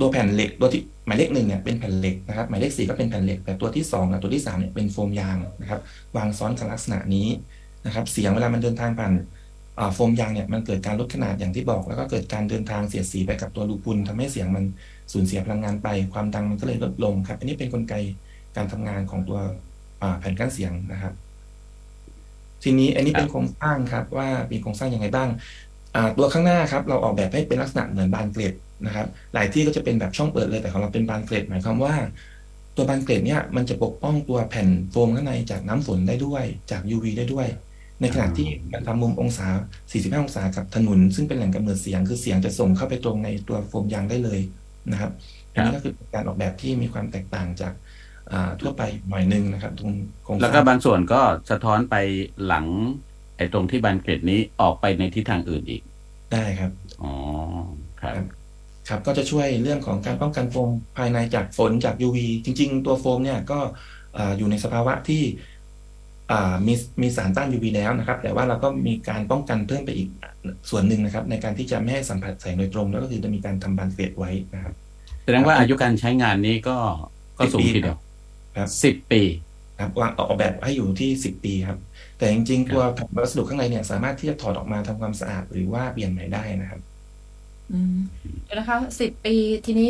[0.00, 5.80] ตัวแผ่นเหล็กตัวที่หมายเลขหนึ่งเนี่ยเป็นแผ่นเหล็กนะครับหมายเลขสี่ก็เป็นแผ่นเหล็ก แต่ตัวที่สองกับตัวที่สามเนี่ยเป็นโฟมยางนะครับ
[6.16, 7.28] วางซ้อนกันลักษณะนี้
[7.86, 9.12] นะครับเสียงเวลามันเดินทางผ่าน
[9.94, 14.64] โฟมยางเนี่ยมันเกิดการลดขนาดอย่างที่บอก แล้วก็เกิดการเดินทางเสียดสีไปกับตัวลูพุนทำให้เสียงมัน
[15.12, 17.94] สูญเสียพลังงานไป ความดังมันก็เลยลดลงครับ อันนี้เป็นกลไก
[18.56, 19.38] การทำงานของตัว
[20.20, 21.14] แผ่นกั้นเสียงนะครับ
[22.62, 25.28] ทีนี้อันนี้เป็นโครงสร้างครับว่ามีโครงสร้างยังไงบ้าง
[26.18, 28.54] ตัวข้างหน้าครับเราออกแบบให้เป็นลักษณะเหมือนบานเกล็ด
[28.86, 31.94] นะครับ หลายที่ก็จะเป็นแบบช่องเปิดเลยแต่ของเราเป็นบานเกล็ดหมายความว่า
[32.76, 37.46] ตัวบานเกล็ดเนี่ยมันจะปกป้องตัวแผ่นโฟมข้างในจากน้ำฝนได้ด้วย จาก UV ได้ด้วย
[38.00, 39.48] ในขณะที่มันทำมุมองศา
[39.84, 44.40] 45 องศากับถนน ซึ่งเป็นแหล่งกำเนิดเสียงคือเสียงจะส่งเข้าไปตรงในตัวโฟมยางได้เลย
[44.92, 45.12] นะครับ
[45.52, 47.72] อันนี้ก็คือการออกแบบที่มีความแตกต่างจาก
[48.60, 49.92] ทั่วไปหน่อยนึงนะครับ ตรง
[50.40, 51.96] แล้วก็บางส่วนก็สะท้อนไป
[52.46, 52.66] หลัง
[53.36, 55.82] ไอ้ตรงที่บานเกล็ดนี้ออกไปในทิศทางอื่นอีก
[56.32, 56.70] ได้ครับ
[57.02, 57.12] อ๋อ
[58.00, 58.14] ครับ
[58.88, 63.58] ครับ ก็จะช่วยเรื่องของการป้องกันโฟมภายในจากฝนจาก UV จริง ๆ ตัวโฟมเนี่ยก็
[64.18, 65.22] อ่าอยู่ในสภาวะที่
[66.32, 70.08] อ่ามีมีสารต้าน UV แล้วนะครับ แต่ว่าเราก็มีการป้องกันเพิ่มไปอีก
[70.70, 74.74] ส่วนหนึ่งนะครับ ในการที่จะไม่ให้สัมผัสแสงโดยตรง แล้วก็คือจะมีการทำบานเกล็ดไว้นะครับ
[75.24, 76.76] แสดงว่าอายุการใช้งานนี้ก็
[77.38, 77.98] ก็สิบสูงปีทีเดียว
[78.56, 79.22] ครับสิบปี
[79.80, 81.78] ครับวางออกแบบให้อยู่ที่10ปีครับ
[82.16, 86.80] แต่จริงๆตัวแผ่นวัสดุข้างในเนี่ย สามารถที่จะถอดออกมาทำความสะอาดหรือว่าเปลี่ยนใหม่ได้นะครับ
[87.68, 87.90] อืม
[88.44, 89.30] เดี๋ยวนะคะสิบปี
[89.64, 89.84] ทีนี้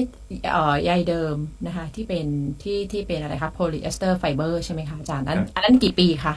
[0.49, 2.27] เอ่อใยเดิมนะคะ ที่เป็น
[2.61, 6.33] ที่ที่เป็นอะไรคะโพลีเอสเตอร์ไฟเบอร์ใช่ไหมคะอาจารย์อันครับอันนั้นกี่ปีคะ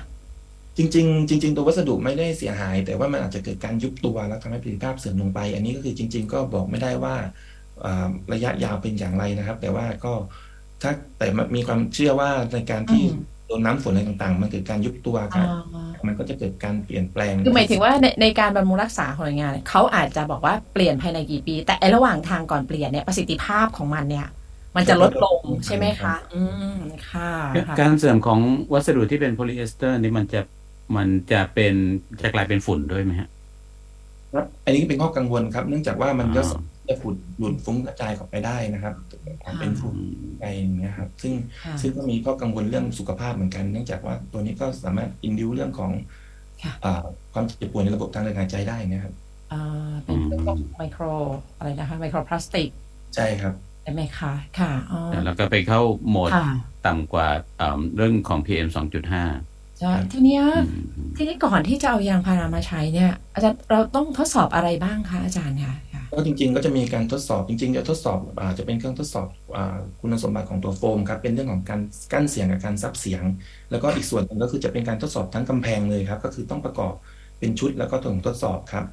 [0.77, 7.13] จริงๆจริง ๆ ตัววัสดุไม่ได้เสียหาย แต่ว่ามันอาจจะเกิดการยุบตัวแล้วทำให้ประสิทธิภาพเสื่อมลงไป อันนี้ก็คือจริง ๆ ก็บอกไม่ได้ว่า
[7.81, 7.89] อ่า
[8.31, 10.09] ระยะยาวเป็นอย่างไรนะครับ แต่ว่าก็
[10.81, 15.49] ถ้าแต่มันมีความเชื่อว่าในการที่อืม โดนน้ำฝนอะไรต่างๆ มันเกิดการยุบตัวคอ่า
[16.07, 24.27] มันก็จะเกิดการเปลี่ยนแปลง คือหมายถึงว่าในในการบำรุงรักษาของหน่วยงานเนี่ยเขาอาจจะบอกว่าเปลี่ยนภายในกี่ปี แต่ไอระหว่างทางก่อนเปลี่ยนเนี่ยประสิทธิภาพของมันเนี่ย
[24.75, 26.41] มันจะลดลงใช่ไหมคะ อื
[26.77, 26.79] ม
[27.11, 27.33] ค่ะ
[27.67, 28.39] ค่ะการเสื่อมของ
[28.73, 30.41] วัสดุที่เป็นโพลีเอสเตอร์นี่มันจะ
[30.97, 31.73] มันจะเป็น
[32.21, 33.29] จะกลายเป็นฝุ่นด้วยไหมฮะ
[34.33, 38.95] ครับอันนี้เป็นข้อกังวลครับ เนื่องจากว่ามันก็อ่าสามารถ จะฝุ่นหลุดฟุ้งกระจายออกไปได้นะครับ
[39.59, 39.95] เป็นฝุ่น
[40.39, 45.91] ไปอย่างเงี้ยครับ ซึ่งค่ะซึ่งก็มีข้อกังวลเรื่องสุขภาพเหมือนกัน เนื่องจากว่าตัวนี้ก็สามารถอินดิวเรื่องของ
[46.63, 49.13] ค่ะอ่าความเจ็บป่วยในระบบทางเดินหายใจได้นะครับ
[49.53, 51.03] อ่าเป็นเรื่องของไมโคร
[51.57, 52.69] อะไรนะคะไมโครพลาสติก
[53.15, 56.49] ใช่ครับใช่ไหมคะค่ะอ๋อแล้วก็ไปเข้าโหมดค่ะ
[56.85, 58.67] ต่ำกว่าเอิ่มเรื่องของ PM
[59.23, 65.75] 2.5ใช่ทีเนี้ยอืมทีนี้ก่อนที่จะเอายางพารามาใช้เนี่ย อาจารย์เราต้องทดสอบอะไรบ้างคะอาจารย์คะค่ะ
[66.11, 69.57] ก็จริงๆ ก็จะมีการทดสอบจริงๆจะทดสอบอาจะเป็นเครื่องทดสอบอ
[69.99, 71.81] คุณสมบัติของตัวโฟมครับเป็นเรื่องของการ
[72.13, 73.23] กั้นเสียงกับการซับเสียง
[73.71, 76.93] แล้วก็อีกส่วนหนึ่งก็คือจะเป็นการทดสอบทั้งกำแพงเลยครับก็คือต้องประกอบ
[77.39, 78.85] เป็นชุดแล้วก็ถุงทดสอบครับ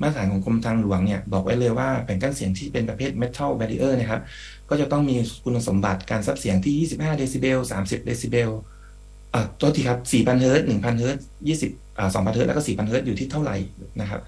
[0.00, 4.20] มาตรฐานของกรมทางหลวงเนี่ยบอกไว้เลยว่าแผ่นกั้นเสียงที่เป็นประเภท metal barrier นะครับ
[4.70, 8.50] ก็จะต้องมีคุณสมบัติการซับเสียงที่ 25 เดซิเบล 30 เดซิเบล
[9.34, 11.26] อ่าตัวที่ครับ 4,000 เฮิรตซ์1,000 เฮิรตซ์
[11.62, 13.56] 20อ่า2,000 เฮิรตซ์แล้วก็ 4,000 เฮิรตซ์อยู่ที่เท่าไหร่
[14.00, 14.20] นะครับ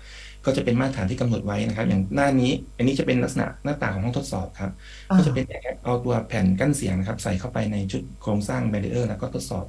[0.46, 4.70] ก็จะเป็นมาตรฐานที่กำหนดไว้นะครับ อย่างหน้านี้ อันนี้จะเป็นลักษณะหน้าต่างของห้องทดสอบครับ
[5.10, 9.64] อ่าก็จะเป็นแบบเอาตัวแผ่นกั้นเสียงนะครับ ใส่เข้าไปในชุดโครงสร้าง barrier แล้วก็ทดสอบ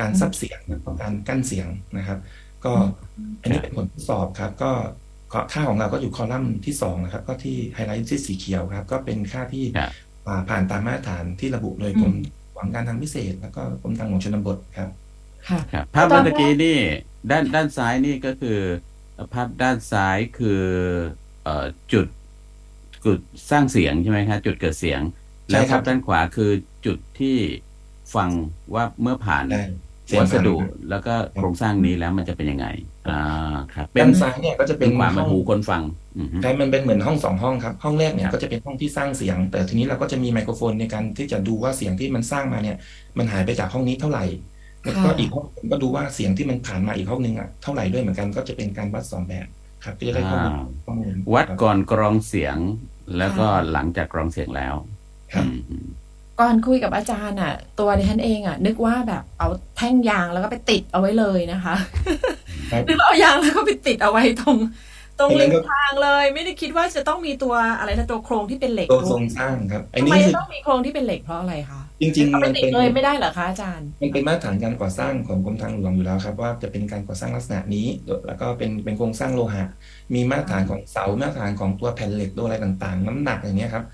[0.00, 2.18] การซับเสียงแล้วก็การกั้นเสียงนะครับ
[2.64, 2.72] ก็
[3.42, 4.72] อันนี้เป็นผลทดสอบครับ ก็
[5.52, 9.90] ค่าของเราก็อยู่คอลัมน์ที่สองนะครับ ก็ที่ไฮไลท์ที่สีเขียวครับ ก็เป็นค่าที่ครับ
[10.26, 12.14] อ่าผ่านตามมาตรฐานที่ระบุโดยกรม
[12.54, 14.88] หวังการทางพิเศษ แล้วก็กรมทางหลวงชนบทครับ
[15.48, 16.78] ค่ะครับภาพตอนเมื่อกี้แรกนี่
[17.30, 18.58] ด้านด้านซ้ายนี่ก็คือ
[19.32, 20.62] ภาพด้านซ้ายคือ
[21.44, 22.06] เอ่อจุด
[23.04, 23.18] จุด
[23.50, 25.00] สร้างเสียงใช่ไหมครับจุดเกิดเสียง
[25.50, 26.50] ใช่แล้วครัภาบพด้านขวาคือ
[26.86, 27.36] จุดที่
[28.14, 28.30] ฟัง
[28.74, 29.60] ว่าเมื่อผ่านได้
[30.08, 32.66] เสียงวัสดุผ่านแล้วก็โครงสร้างนี้แล้วมันจะเป็นยังไง
[33.08, 35.82] อ่าครับเป็ด้านนซ้ายเนี่ยก็จะเป็เป็นนความห้มาองหูคนฟัง
[36.18, 42.76] อือฮึใช่มันเป็นเหมือนห้องสองห้องครับห้องแรกเนี่ครัยบก็จะเป็นห้องที่สร้างเสียง แต่ทีนี้เราก็จะมีไมโครโฟนในการที่จะดูว่าเสียงที่มันสร้างมาเนี่ย
[43.18, 44.22] มันหายไปจากห้องนี้เท่าไหร่
[44.84, 49.46] แล้วก็ค่ะอีกห้องหนึ่งก็ดูว่าเสียงที่มันผ่านมาอีกห้องนึงอะเท่าไหร่ด้วยเหมือนกันก็จะเป็นการวัดสองแบบ
[49.84, 52.56] ครับก็จะได้ข้อมูลอ่าข้อมูลวัดครับก่อนกรองเสียง
[53.18, 54.74] แล้วก็ค่ะหลังจากกรองเสียงแล้ว
[55.32, 55.86] ครับอืม
[56.40, 61.74] ก่อนคุยกับอาจารย์อะ ตัวดิฉันเองอะ นึกว่าแบบเอาแท่งยางแล้วก็ไปติดเอาไว้เลยนะคะ
[62.72, 64.56] ครับนึกว่าเอายางแล้วก็ไปติดเอาไว้ตรง
[65.18, 77.86] ตรงไอ้นั่รินมก็ทางเลย ไม่ได้คิดว่าจะต้องมีตัวอะไรนะตัวโครงที่เป็นเหล็กตัวด้ทรวยงสร้างครับไอ้ทำไมนี่คืจะอต้องมีโครงที่เป็นเหล็กเพราะอะไรคะ จริงเอาๆไปมันติดเป็นเลยไม่ได้เหรอคะอาจารย์ มันเป็นมาตรฐานการก่อสร้างของกรมทางหลวงอยู่แล้วครับ ว่าจะเป็นการก่อสร้างลักษณะนี้
[78.26, 79.64] แล้วก็เป็นเป็นโครงสร้างโลหะ
[80.14, 83.84] มีมาตรฐานของเสามาตรฐานของตัวแผ่นเหล็กตัวอะไรต่างๆ น้ำหนักอย่างเงี้ยครับ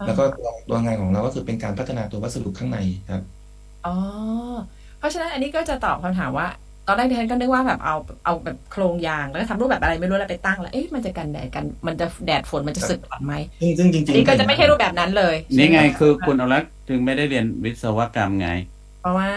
[0.00, 2.78] อ่าแล้วก็ตัวตัวงานของเราก็คือเป็นการพัฒนาตัววัสดุข้างใน
[3.10, 3.22] ครับ
[3.86, 3.94] อ๋อ
[4.98, 6.46] เพราะฉะนั้นอันนี้ก็จะตอบคำถามว่า
[6.88, 18.77] ตอนแรกดิฉันก็นึกว่าแบบเอาเอาแบบโครงยางแล้วก็ทำรูปแบบอะไรไม่รู้แล้วไปตั้งแล้วเอ๊ะมันจะกันแดดกันมันจะแดดฝนมันจะสึกก่อนไหมซึ่งซึ่งจริงอันๆนี้ก็จะไม่ใช่รูปแบบนั้นเลยนี่ไงใช่หมคือคุณอรักษ์ถึงไม่ได้เรียนวิศวกรรมไงเพ
[19.08, 19.30] ราะว่า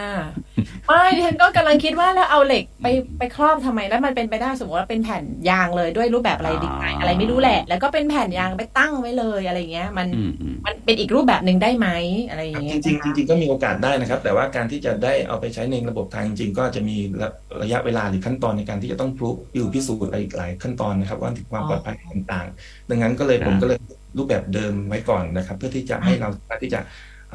[0.87, 11.87] ไม่ดิฉันก็กำลังคิดว่าแล้วเอาเหล็กไปไปครอบทำไมแล้วมันเป็นไปได้สมมติว่าเป็นแผ่นยางเลยด้วยรูปแบบอะไรดีไซน์อะไรไม่รู้แหละ แล้วก็เป็นแผ่นยางไปตั้งไว้เลยอะไรเงี้ย มันอืมอืมมันเป็นอีกรูปแบบหนึ่งได้ไหม
[12.29, 17.29] อะไรอย่างจเงี้ยริงๆจริงๆก็มีโอกาสได้นะครับ แต่ว่าการที่จะได้เอาไปใช้ในระบบทางจริงๆก็จะมีระ
[17.61, 23.79] ระยะเวลาหรือขั้นตอนในการที่จะต้องพรูฟอยู่พิสูจน์อะไรอีกหลายขั้นตอนนะครับ ว่าถึงความปลอดภัยต่าง ๆ ดังนั้นก็เลยผมก็เลย
[24.17, 26.79] รูปแบบเดิมไว้ก่อนนะครับ เพื่อที่จะให้เราสามารถที่จะ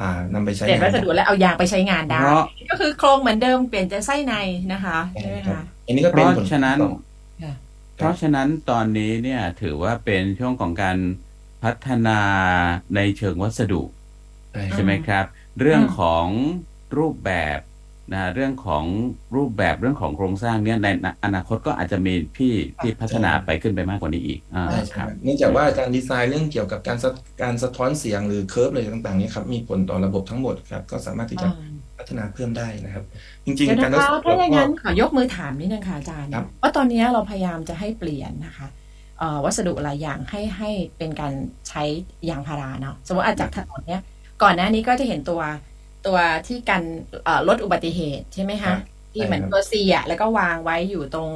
[0.01, 4.35] อ่านำไปใช้เปลี่ยนงาวันสดุแล้วเอายางไปใช้งานได้เพราะก็คือโครงเหมือนเดิมเปลี่ยนแต่ไส้ใน
[4.73, 6.91] นะคะใช่ไหมครับคะอันนี้ก็เพเป็นราะผลฉะนั้นต่อ
[7.43, 7.53] ค่ะ
[7.95, 10.97] เพราะฉะนั้นตอนนี้เนี่ยถือว่าเป็นช่วงของการ
[11.63, 12.19] พัฒนา
[12.95, 13.81] ในเชิงวัสดุ
[14.51, 15.25] ใช่ใช่ไหมครับ
[15.59, 16.27] เรื่องของ
[16.97, 17.59] รูปแบบ
[18.13, 18.83] นะเรื่องของ
[19.35, 20.87] รูปแบบเรื่องของโครงสร้างเนี่ยใน
[21.23, 27.09] อนาคตก็อาจจะมีที่ที่พัฒนาไปขึ้นไปมากกว่านี้อีกอ่าใช่คใช่รับเนื่องจากว่าการดีไซน์เรื่องเกี่ยวกับการสะ
[27.41, 31.49] การสะท้อนเสียงหรือเคิร์ฟอะไรต่างๆเนี่ยครับมีผลต่อระบบทั้งหมดครับก็สามารถที่จะ
[31.97, 33.03] พัฒนาเพิ่มได้นะครับ
[33.45, 38.67] จริงเดี๋ยวๆการนะทดคะสอบถ้าอย่างนั้นก็ขอยกมือถามนิดนึงค่ะอาจารย์ครับว่าตอนนี้เราพยายามจะให้เปลี่ยนนะคะ
[39.19, 41.33] เอ่อวัสดุหลายอย่างให้ให้เป็นการ
[41.69, 41.83] ใช้
[42.29, 44.01] ยางพาราเนาะสมมติอาจากถนนเนี้ย
[44.43, 45.41] ก่อนหน้านี้ก็จะเห็นตัว
[46.05, 46.83] ตัวที่กัน
[47.23, 48.77] เอ่อลดอุบัติเหตุใช่ไหมครัคะบ
[49.11, 51.29] ที่เหมือนใช่ครับตัวซีอะแล้วก็วางไว้อยู่ตรง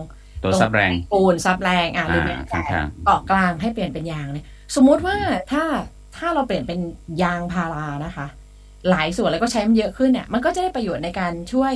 [0.44, 4.46] ตัวซับแรงปูนซับแรงอะหรือแม้อ่าแต่ข้างๆเกาะกลางให้เปลี่ยนเป็นยางเนี่ย
[4.76, 5.18] สมมุติว่า
[5.52, 5.64] ถ้า
[6.16, 6.80] ถ้าเราเปลี่ยนเป็น
[7.24, 8.28] ยางพารานะคะ
[8.90, 11.74] หลายส่วนแล้วก็ใช้มันเยอะขึ้นเนี่ยมันก็จะได้ประโยชน์ในการช่วย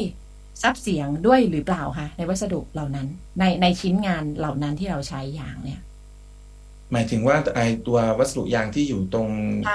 [0.62, 3.08] ซับเสียงด้วยหรือเปล่าคะในวัสดุเหล่านั้น
[3.40, 5.80] ในในชิ้นงานเหล่านั้นที่เราใช้ยางเนี่ย
[6.92, 9.30] หมายถึงว่าไอตัววัสดุยางที่อยู่ตรง
[9.62, 9.72] ใช่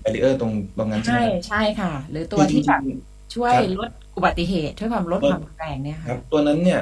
[0.00, 2.82] แบรีเออร์ตรงตรงนั้นใช่ไหใช่มครับใช่ค่ะ หรือตัวคือจที่ริแบบง
[3.34, 6.80] ช่วยครับลดอุบัติเหตุช่วยความลดลดความรุนแรงเนี่ยๆคค่ะรับ ตัวนั้นเนี่ย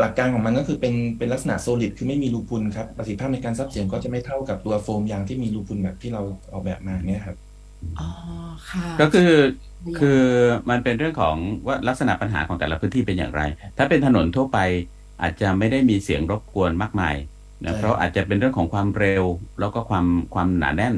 [0.00, 7.36] หลักการของมันก็คือเป็นเป็นลักษณะโซลิดคือไม่มีรูพุนครับประสิทธิภาพในการซับเสียงก็จะไม่เท่ากับตัวโฟมยางที่มีรูพุนแบบที่เราออกแบบมาเนี่ยครับ
[7.98, 8.08] อ๋อ
[8.70, 9.22] ค่ะ ก็คือ
[9.94, 10.08] คือ
[10.70, 13.42] มันเป็นเรื่องของว่าลักษณะปัญหาของแต่ละพื้นที่เป็นอย่างไร
[13.76, 14.58] ถ้าเป็นถนนทั่วไป
[15.20, 17.14] อาจจะไม่ได้มีเสียงรบกวนมากมาย
[17.64, 19.24] นะใช่เพราะอาจจะเป็นเรื่องของความเร็ว
[19.60, 20.96] แล้วก็ความความหนาแน่น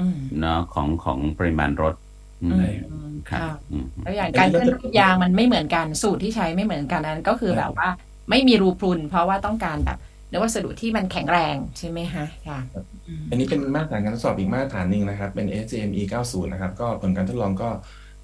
[0.00, 1.94] อืมเนาะของของปริมาณรถ
[2.42, 2.52] อืม
[2.90, 7.88] อืมครับค่ะอืมแล้วอย่างการขึ้นรูปยางมันไม่เหมือนกันสูตรที่ใช้ไม่เหมือนกันอันนั้นก็คือแบบว่า
[8.30, 12.60] ไม่มีรูพรุน เพราะว่าต้องการแบบเนื้อวัสดุที่มันแข็งแรงใช่ไหมคะค่ะ
[13.06, 17.68] อืมอันนี้เป็นมาตรฐานการทดสอบอีกมาตรฐานหนึ่งนะครับ เป็น SJME 90 นะครับ ก็ผลการทดลองก็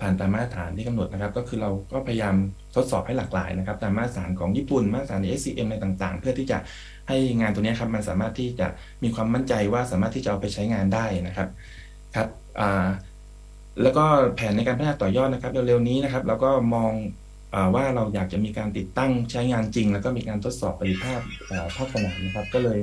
[0.00, 2.34] ผ่านตามมาตรฐานที่กำหนดนะครับ ก็คือเราก็พยายาม
[2.76, 6.58] ทดสอบให้หลากหลายนะครับ ตามมาตรฐานของญี่ปุ่นมาตรฐาน SCM อะไรต่างๆ เพื่อที่จะ
[7.08, 8.66] ให้งานตัวนี้ครับมันสามารถที่จะ
[9.02, 11.48] มีความมั่นใจว่าสามารถที่จะเอาไปใช้งานได้นะครับ
[12.16, 12.28] ครับ
[12.60, 12.88] อ่า
[13.82, 14.04] แล้วก็
[14.36, 16.92] แผนในการพัฒนาต่อยอดนะครับเร็วๆนี้นะครับเราก็มอง
[17.54, 21.20] อว่าเราอยากจะมีการติดตั้งใช้งานจริง แล้วก็มีการทดสอบประสิทธิภาพ
[21.76, 22.78] ภาคสนามนะครับ ก็เลย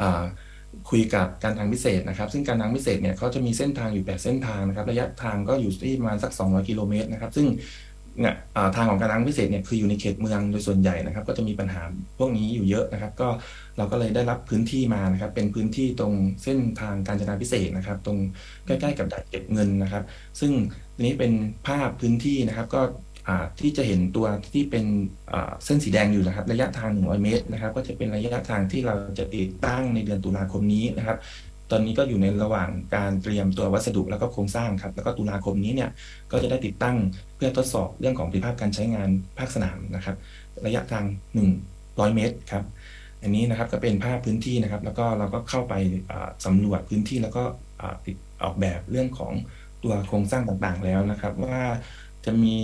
[0.00, 0.22] อ่า
[0.90, 7.46] คุยกับการทางพิเศษนะครับ ซึ่งการทางพิเศษเนี่ยเขาจะมีเส้นทางอยู่ 8 เส้นทางนะครับ ระยะทางก็อยู่ที่ประมาณสัก 200 กิโลเมตรนะครับ ซึ่ง
[8.20, 8.34] เนี่ย
[8.76, 11.82] ทางของการทางพิเศษเนี่ยคืออยู่ในเขตเมืองโดยส่วนใหญ่นะครับ ก็จะมีปัญหา
[12.18, 13.28] พวกนี้อยู่เยอะนะครับ ก็
[13.78, 18.18] เราก็เลยได้รับพื้นที่มานะครับ เป็นพื้นที่ตรงเส้นทางการจนาพิเศษนะครับ ตรง
[18.66, 20.04] ใกล้ๆกับด่านเก็บเงินนะครับ
[20.40, 20.52] ซึ่ง
[20.94, 21.32] ทีนี้เป็น
[21.66, 22.82] ภาพพื้นที่นะครับ ก็
[23.60, 24.84] ที่จะเห็นตัวที่เป็น
[25.64, 31.18] เส้นสีแดงอยู่นะครับ ระยะทาง 100 เมตรนะครับ ก็จะเป็นระยะทางที่เราจะติดตั้งในเดือนตุลาคมนี้นะครับ
[31.70, 35.90] ตอนนี้ก็อยู่ในระหว่างการเตรียมตัววัสดุแล้วก็โครงสร้างครับ แล้วก็ตุลาคมนี้เนี่ย
[36.30, 36.96] ก็จะได้ติดตั้ง
[37.36, 40.16] เพื่อทดสอบเรื่องของประสิทธิภาพการใช้งานภาคสนามนะครับ
[40.66, 41.04] ระยะทาง
[41.60, 42.64] 100 เมตรครับ
[43.22, 45.74] อันนี้นะครับก็เป็นภาพพื้นที่นะครับ แล้วก็เราก็เข้าไป
[46.10, 47.44] อ่าสำรวจพื้นที่แล้วก็
[47.80, 49.32] อ่าติดออกแบบเรื่องของ
[49.84, 51.60] ตัวโครงสร้างต่างๆแล้วนะครับ ว่า
[52.24, 52.56] จะมี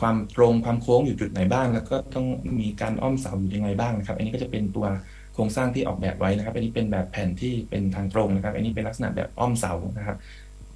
[0.00, 2.26] ความตรงความโค้งอยู่จุดไหนบ้าง แล้วก็ต้อง
[2.60, 4.86] มีการอ้อมเสาอยู่ยังไงบ้างนะครับ อันนี้ก็จะเป็นตัว
[5.34, 10.16] โครงสร้างที่ออกแบบไว้นะครับ อันนี้เป็นแบบแผ่นที่เป็นทางตรงนะครับ อันนี้เป็นลักษณะแบบอ้อมเสานะครับ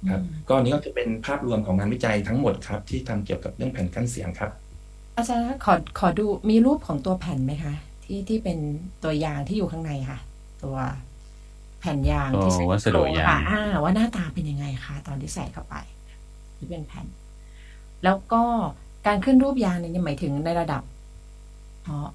[0.09, 4.51] ครับก็อันนี้ก็จะเป็นภาพรวมของงานวิจัยทั้งหมดครับ ที่ทำเกี่ยวกับเรื่องแผ่นกั้นเสียงครับ
[5.17, 8.57] อาจารย์คะขอขอดูมีรูปของตัวแผ่นไหมคะ ที่ที่เป็น
[9.03, 10.19] ตัวยางที่อยู่ข้างในค่ะ
[10.63, 10.77] ตัว
[11.79, 15.75] แผ่นยางที่ใส่ตัววัสดุยางค่ะอ่าว่าหน้าตาเป็นยังไงคะตอนที่ใส่เข้าไป
[16.57, 17.07] ที่เป็นแผ่น
[18.03, 18.43] แล้วก็
[19.07, 20.94] การขึ้นรูปยางเนี่ยหมายถึงในระดับอ๋อ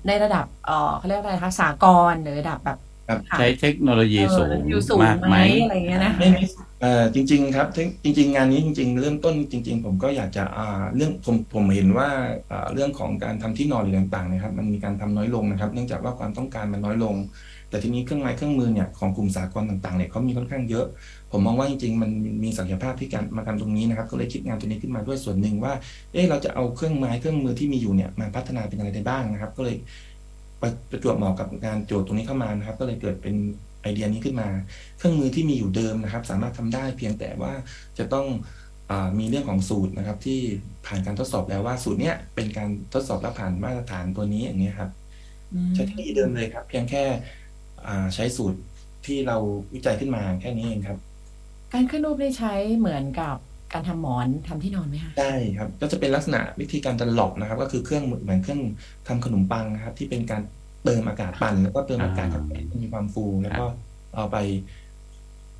[0.06, 6.42] ในระดับเออเขาเรียกว่าอะไรคะสากลหรือระดับแบบครับค่ะใช้เทคโนโลยีสูงเอออยู่สูงมากไหไหมมอะไรเงี้ยนะไม่ไม่
[6.80, 10.64] เอ่อจริง ๆ ครับซึ่งจริง ๆ งานนี้จริง ๆ เริ่มต้นจริง ๆ ผมก็อยากจะอ่า
[10.96, 12.08] เรื่องผมผมเห็นว่า
[12.50, 17.16] อ่าเรื่องของการทำที่นอนหรือต่างๆนะครับ มันมีการทำน้อยลงนะครับ เนื่องจากว่าความต้องการมันน้อยลง
[17.70, 20.86] แต่ทีนี้เครื่องไม้เครื่องมือเนี่ยของกลุ่มสากลต่างๆเนี่ยเขามีค่อนข้างเยอะ
[21.32, 22.10] ผมมองว่าจริงๆมัน
[22.44, 25.72] มีศักยภาพที่การมาทำตรงนี้นะครับ ก็เลยคิดงานตัวนี้ขึ้นมาด้วยส่วนหนึ่งว่า
[26.12, 29.76] เอ๊ะเราจะเอาเครื่องไม้เครื่องมือที่มีอยู่เนี่ยมาพัฒนาเป็นอะไรได้บ้างนะครับ ก็เลย
[30.60, 33.34] ประประจวบเหมาะกับงานโจทย์ตรงนี้เข้ามานะครับ ก็เลยเกิดเป็น
[33.82, 34.48] ไอเดียนี้ขึ้นมา
[34.98, 37.52] เครื่องมือที่มีอยู่เดิมนะครับ สามารถทำได้เพียงแต่ว่า
[37.98, 38.26] จะต้อง
[38.90, 40.40] อามีเรื่องของสูตรนะครับที่
[40.86, 44.90] ผ่านการทดสอบแล้วว่าสูตรเนี้ยเป็นการทดสอบและผ่านมาตรฐานตัวนี้อย่างนี้ยครับ
[45.50, 47.49] อืมใช้เทคโนโลยีเดิมเลยครับ เพียงแค่อ่า
[48.14, 48.58] ใช้สูตร
[49.06, 49.36] ที่เรา
[49.74, 50.98] วิจัยขึ้นมาแค่นี้เองครับ
[51.72, 53.36] การขึ้นรูปได้ใช้เหมือนกับ
[53.72, 58.62] การทำหมอนทำที่นอนไหมคะได้ครับ ก็จะเป็นลักษณะวิธีการดันหลบนะครับ ก็คือเครื่องเหมือนเครื่อง
[59.08, 60.42] ทำขนมปังนะครับ ที่เป็นการ
[60.84, 63.66] เติมอากาศปั่นแล้วก็เติมอากาศกับให้มีความฟูแล้วก็
[64.16, 64.36] เอาไป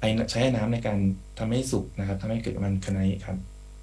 [0.00, 0.98] ไปใช้น้ำในการ
[1.38, 3.37] ทำให้สุกนะครับทำให้เกิดมันคณะครับ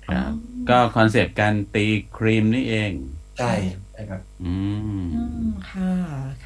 [0.08, 0.34] ครับ
[0.70, 1.86] ก็คอนเซปต์การตี
[2.18, 2.92] ครีมนี่เอง
[3.38, 3.54] ใช่
[3.87, 4.54] ใช่ครับอื
[5.02, 5.92] มอืมค่ะ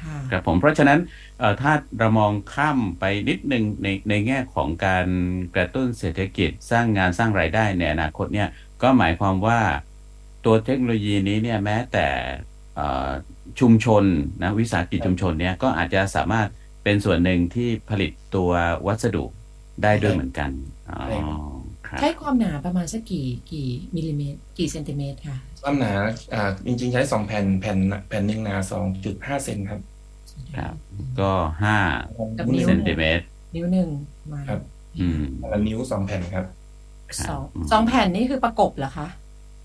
[0.00, 0.98] ค่ะครับผมเพราะฉะนั้น
[1.38, 5.06] เอ่อถ้าเรามองข้ามไปนิดนึงในในแง่ของการ
[5.54, 8.48] กระตุ้นเศรษฐกิจสร้างงานสร้างรายได้ในอนาคตเนี่ย
[8.82, 9.60] ก็หมายความว่า
[10.44, 12.06] ตัวเทคโนโลยีนี้เนี่ยแม้แต่
[12.76, 13.10] เอ่อ
[13.60, 14.04] ชุมชน
[14.42, 16.48] นะวิสาหกิจชุมชนเนี่ยก็อาจจะสามารถ
[16.84, 18.50] เป็นส่วนหนึ่งที่ผลิตตัว
[18.86, 19.24] วัสดุ
[19.82, 20.50] ได้ด้วยเหมือนกัน
[20.90, 21.00] อ๋อ
[21.92, 25.92] ใช่ครับครับใช้ความหนาประมาณสักกี่กี่มิลลิเมตร กี่เซนติเมตรค่ะ ความหนา
[26.32, 27.78] อ่าจริง ๆ ใช้สองแผ่นแผ่น
[28.08, 29.80] แผ่นหนึ่งหนาสองจุดห้าเซนครับ
[30.54, 30.74] ครับ
[31.18, 31.24] ก็
[31.62, 31.72] ห้า
[32.38, 33.24] กับนิ้วเซนติเมตร
[33.54, 33.88] นิ้วหนึ่ง
[34.32, 34.60] มาครับ
[34.98, 36.46] อืมละนิ้วสองแผ่นครับ
[37.26, 39.06] สองอืมสองแผ่นนี่คือประกบเหรอคะ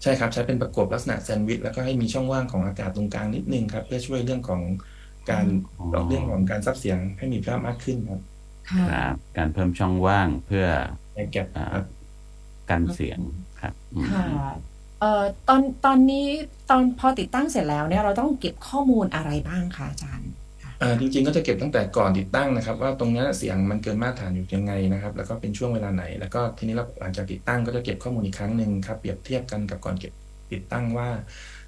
[0.02, 4.64] ใช่ครับ ใช้เป็นประกบลักษณะแซนด์วิชแล้วก็ให้มีช่องว่างของอากาศตรงกลางนิดนึงครับ เพื่อช่วยเรื่องของ
[5.28, 5.46] การ
[5.78, 8.22] อ๋อดอกเรื่องของการซับเสียงให้มีภาพมากขึ้นครับ
[8.68, 10.66] ค่ะครับ การเพิ่มช่องว่างเพื่อ
[11.14, 11.84] ในแก็บอ่าครับ
[12.70, 13.20] กันเสียง
[13.62, 14.26] ครับอืมค่ะ
[15.00, 16.28] เอ่อตอนตอนนี้
[16.70, 20.30] ตอนพอติดตั้งเสร็จแล้วเนี่ยเราต้องเก็บข้อมูลอะไรบ้างคะอาจารย์
[20.64, 30.14] ค่ะอ่าจริงๆก็จะเก็บตั้งแต่ก่อนติดตั้งนะครับ ว่าตรงเนี้ยเสียงมันเกินมาตรฐานอยู่ยังไงนะครับ แล้วก็เป็นช่วงเวลาไหน แล้วก็ทีนี้เราหลังจากติดตั้งก็จะเก็บข้อมูลอีกครั้งหนึ่งครับเปรียบเทียบกันกับก่อนเก็บ
[30.52, 31.10] ติดตั้งว่า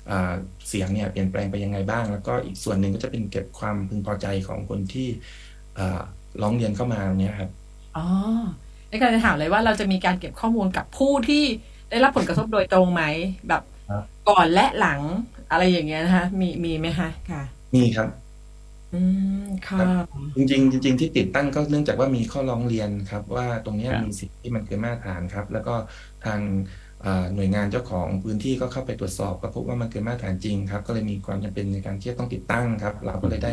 [0.10, 0.34] อ่า
[0.68, 5.08] เสียงเนี่ยเปลี่ยนแปลงไปยังไงบ้าง แล้วก็อีกส่วนหนึ่งก็จะเป็นเก็บความพึงพอใจของคนที่
[5.80, 6.02] อ่า
[6.42, 7.50] ร้องเรียนเข้ามาเนี้ยครับ
[7.98, 8.06] อ๋อ
[8.90, 11.44] ในการจะถามเลยว่าเราจะมีการเก็บข้อมูลกับผู้ที่
[11.90, 13.04] ได้รับผลกระทบโดยตรงไหม
[13.48, 15.00] แบบครับก่อนและหลัง
[15.52, 17.44] อะไรอย่างเงี้ยนะคะ มีมีไหมคะค่ะ
[17.76, 18.10] มีครับ
[18.94, 19.02] อื
[19.44, 19.80] มค่ะ
[20.36, 25.76] จริงๆจริงๆที่ติดตั้งก็เนื่องจากว่ามีข้อร้องเรียนครับ ว่าตรงเนี้ยครับมีสิ่งที่มันเกินมาตรฐานครับ แล้วก็
[26.26, 26.40] ทาง
[27.06, 33.52] อ่าหน่วยงานเจ้าของพื้นที่ก็เข้าไปตรวจสอบก็พบว่ามันเกินมาตรฐานจริงครับ ก็เลยมีความจำเป็นในการที่จะต้องติดตั้งครับ เราก็เลยได้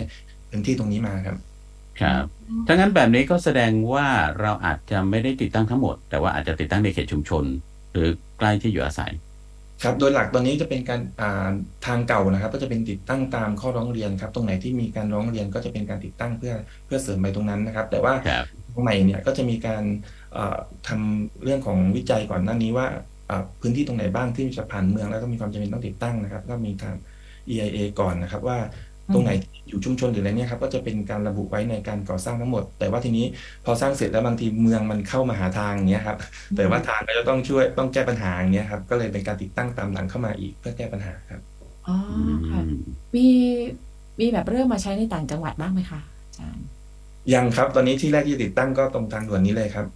[0.49, 1.37] พื้นที่ตรงนี้มาครับ
[2.00, 2.24] ครับ
[2.66, 4.06] ถ้างั้นแบบนี้ก็แสดงว่า
[4.40, 7.44] เราอาจจะไม่ได้ติดตั้งทั้งหมด แต่ว่าอาจจะติดตั้งในเขตชุมชน
[7.92, 9.12] หรือใกล้ที่อยู่อาศัย
[9.82, 11.50] ครับโดยหลักตอนนี้จะเป็นการอ่า
[11.87, 16.54] ทางเก่านะครับ ก็จะเป็นติดตั้งตามข้อร้องเรียนครับ ตรงไหนที่มีการร้องเรียนก็จะเป็นการติดตั้งเพื่อ
[16.87, 19.85] เพื่อเสริมไปตรงนั้นนะครับ แต่ว่าครับตรงใหม่เนี่ยก็จะมีการ
[20.32, 20.56] เอ่อ
[20.88, 22.87] ทำเรื่องของวิจัยก่อนหน้านี้ว่า
[23.30, 26.94] อ่าพื้นที่ตรงไหนบ้างที่จะผ่านเมืองแล้วก็มีความจำเป็นต้องติดตั้งนะครับ ก็มีทาง
[27.52, 28.59] EIA ก่อนนะครับว่า
[29.14, 33.26] ตรงไหนที่อยู่ชุมชนหรืออะไรเนี่ยครับก็จะเป็นการระบุไว้ในการก่อสร้างทั้งหมด แต่ว่าทีนี้
[33.64, 36.18] พอสร้างเสร็จแล้วบางทีเมืองมันเข้ามาหาทางอย่างเงี้ยครับ
[36.56, 41.40] แต่ว่าทางก็จะต้องช่วยต้องแก้ปัญหาอย่างเงี้ยครับก็เลยเป็นการติดตั้งตามหลังเข้ามาอีกเพื่อแก้ปัญหาครับ
[41.88, 41.96] อ๋อ
[42.50, 42.60] ค่ะ
[43.16, 43.26] มี
[44.20, 46.64] มีแบบเริ่มมาใช้ในต่างจังหวัดบ้างไหมคะอาจารย์
[47.34, 49.86] ยังครับ ตอนนี้ที่แรกที่จะติดตั้งก็ตรงทางด่วนนี้เลยครับ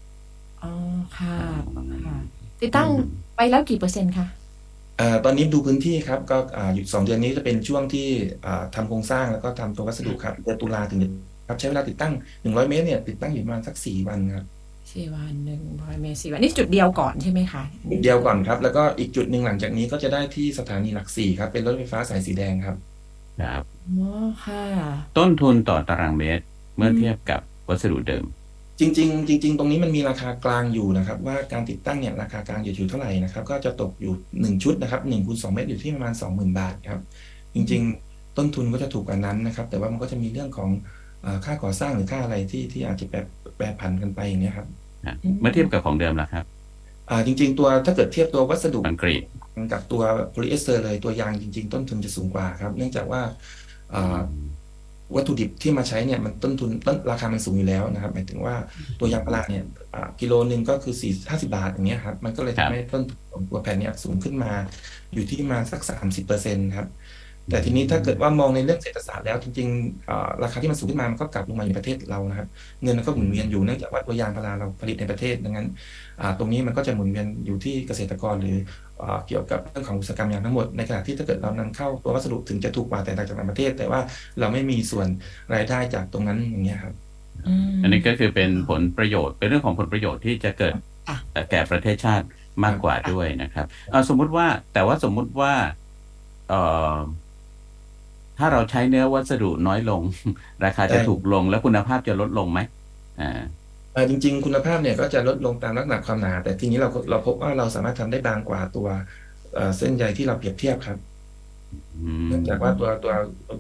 [0.63, 0.73] อ๋อ
[1.17, 1.37] ค่ะ
[2.05, 2.17] ค่ะ
[2.63, 2.89] ติดตั้ง
[3.37, 4.40] ไปแล้วกี่เปอร์เซ็นต์คะเอ่อ
[5.25, 8.09] ตอนนี้ดูพื้นที่ครับก็อ่าอยู่สองเดือนนี้จะเป็นช่วงที่
[8.47, 11.11] อ่าทำโครงสร้างแล้วก็ทำตัววัสดุครับเดือนตุลาถึงจะ
[11.49, 14.45] ครับใช้เวลาติดตั้ง100เมตรเนี่ยติดตั้งอยู่ประมาณสัก4วันครับ
[14.93, 22.77] สี่วันหนึ่งพอยเมตรสี่วันนี่จุดเดียวก่อนใช่ไหมคะจุดเดียวก่อนครับ แล้วก็อีกจุดหนึ่งหลังจากนี้ก็จะได้ที่สถานีหลักสี่ครับ เป็นรถไฟฟ้าสายสีแดงครับ
[23.43, 23.63] ครับ
[23.99, 24.11] อ๋อ
[24.45, 24.63] ค่ะ
[25.19, 26.45] ต้นทุนต่อตารางเมตร
[26.77, 28.25] เมื่อเทียบกับวัสดุเดิม
[28.81, 37.01] จริงๆจริง ๆ ตรงนี้มันมีราคากลางอยู่นะครับ ว่าการติดตั้งเนี่ยราคากลางอยู่อยู่เท่าไหร่นะครับ ก็จะตกอยู่ 1 ชุดนะครับ1คูณ2เมตรอยู่ที่ประมาณ 20,000 บาทครับ
[37.55, 40.71] จริง ๆ ต้นทุนก็จะถูกกว่านั้นนะครับ แต่ว่ามันก็จะมีเรื่องของ
[41.23, 43.19] เอ่อค่าก่อสร้างหรือค่าอะไรที่ที่อาจจะแปร
[43.57, 44.67] แปรผันกันไปอย่างเงี้ยครับ
[45.07, 46.45] นะเมื่อเทียบกับของเดิมล่ะครับ
[47.11, 49.23] อ่าจริง ๆ ตัวถ้าเกิดเทียบตัววัสดุคอนกรีต
[49.73, 53.23] กับตัวโพลีเอสเตอร์เลยตัวยางจริง ๆ ต้นทุนจะสูงกว่าครับ เนื่องจากว่า
[53.95, 54.21] อ่า
[55.15, 58.55] วัตถุดิบที่มาใช้เนี่ยมันต้นทุนต้นราคามันสูงอยู่แล้วนะครับหมายถึงว่า
[59.01, 64.53] ตัวยางพาราเนี่ยอ่ากิโลหนึ่งก็คือสี่ห้าสิบาทอย่างเงี้ยครับมันก็เลยครับทำให้ต้นทุนของตัวแผ่นเนี่ยสูงขึ้นมา
[65.13, 66.89] อยู่ที่ประมาณสักสามสิบเปอร์เซ็นต์ครับ
[67.49, 72.49] แต่ทีนี้ถ้าเกิดว่ามองในเรื่องเศรษฐศาสตร์แล้วจริงๆอ่าราคาที่มันสูงขึ้นมามันก็กลับลงมาอยู่ในประเทศเรานะครับ
[72.83, 75.67] เงินมันก็หมุนเวียนอยู่เนื่องจากว่าตัวยางพาราเราผลิตในประเทศดังนั้น
[76.21, 78.57] อ่าตรงนี้มันก็จะหมุนเวียนอยู่ที่เกษตรกรหรือ
[79.03, 84.01] อ่าเกี่ยวกับเรื่องของอุตสาหกรรมยางทั้งหมดในขณะที่ถ้าเกิดเรานำเข้าตัววัสดุถึงจะถูกกว่าแต่จากต่างประเทศ แต่ว่า
[84.41, 85.07] เราไม่มีส่วน
[85.55, 86.95] รายได้จากตรงนั้นอย่างเงี้ยครับ
[87.71, 90.75] มอันนี้ก็คือเป็นผลประโยชน์เป็นเรื่องของผลประโยชน์ที่จะเกิด
[91.09, 91.17] ค่ะ
[91.51, 92.27] แก่ประเทศชาติ
[92.65, 95.53] มากกว่าด้วยนะครับเอาสมมุติว่าแต่ว่าสมมุติว่า
[96.49, 96.61] เอ่
[96.93, 96.95] อ
[98.41, 100.03] ถ้าเราใช้เนื้อวัสดุน้อยลง
[100.65, 102.61] ราคาจะใช่ถูกลงแล้วคุณภาพจะลดลงไหม
[103.19, 103.25] อ่า
[103.93, 108.87] เอ่อจริง ๆ คุณภาพเนี่ยก็จะลดลงตามลักษณะความหนา แต่ทีนี้เราเราพบว่าเราสามารถทำได้บางกว่าตัว
[109.53, 110.99] เอ่อเส้นใยที่เราเปรียบเทียบครับ
[111.73, 113.13] อืมเนื่องจากว่าตัวตัว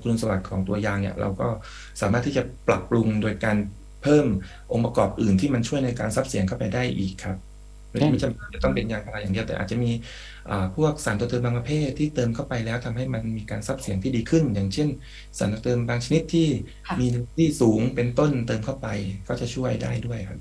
[0.02, 1.44] คุณสมบัติของตัวยางเนี่ย เราก็
[2.00, 3.56] สามารถที่จะปรับปรุงโดยการ
[3.98, 4.26] เพิ่ม
[4.70, 7.36] องค์ประกอบอื่นที่มันช่วยในการซับเสียงเข้าไปได้อีกครับ
[7.90, 9.88] ไม่ไม่จำเป็นจะต้องเป็นยางพาราอย่างเดียวแต่อาจจะมี
[10.39, 10.39] อ่า
[10.76, 14.88] พวกสารตัวเติมบางประเภทที่เติมเข้าไปแล้วทำให้มันมีการซับเสียงที่ดีขึ้น อย่างเช่น
[15.38, 16.48] สารตัวเติมบางชนิดที่
[16.88, 18.88] ค่ะมีที่สูงเป็นต้นเติมเข้าไป
[19.28, 20.40] ก็จะช่วยได้ด้วยครับ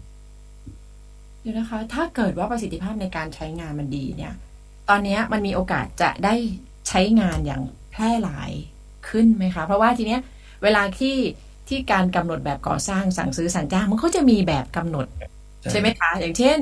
[1.41, 4.33] เดี๋ยวนะคะ ถ้าเกิดว่าประสิทธิภาพในการใช้งานมันดีเนี่ย
[4.89, 6.35] ตอนเนี้ยมันมีโอกาสจะได้
[6.89, 8.51] ใช้งานอย่างแพร่หลาย
[9.09, 10.21] ขึ้นไหมคะ เพราะว่าทีเนี้ย
[10.63, 11.15] เวลาที่
[11.67, 15.07] ที่การกำหนดแบบก่อสร้างสั่งซื้อสั่งจ้างมันก็จะมีแบบกำหนด
[15.71, 16.59] ใช่ไหมคะ อย่างเช่น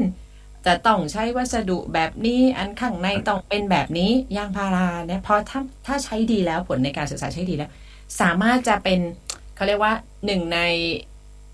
[0.65, 7.71] จะต้องใช้วัสดุแบบนี้อันข้างในต้องเป็นแบบนี้ยางพาราเนี่ยพอถ้าถ้าใช้ดีแล้วผลในการศึกษาใช้ดีแล้ว
[8.21, 8.99] สามารถจะเป็น
[9.55, 9.93] เขาเรียกว่า
[10.25, 10.59] หนึ่งใน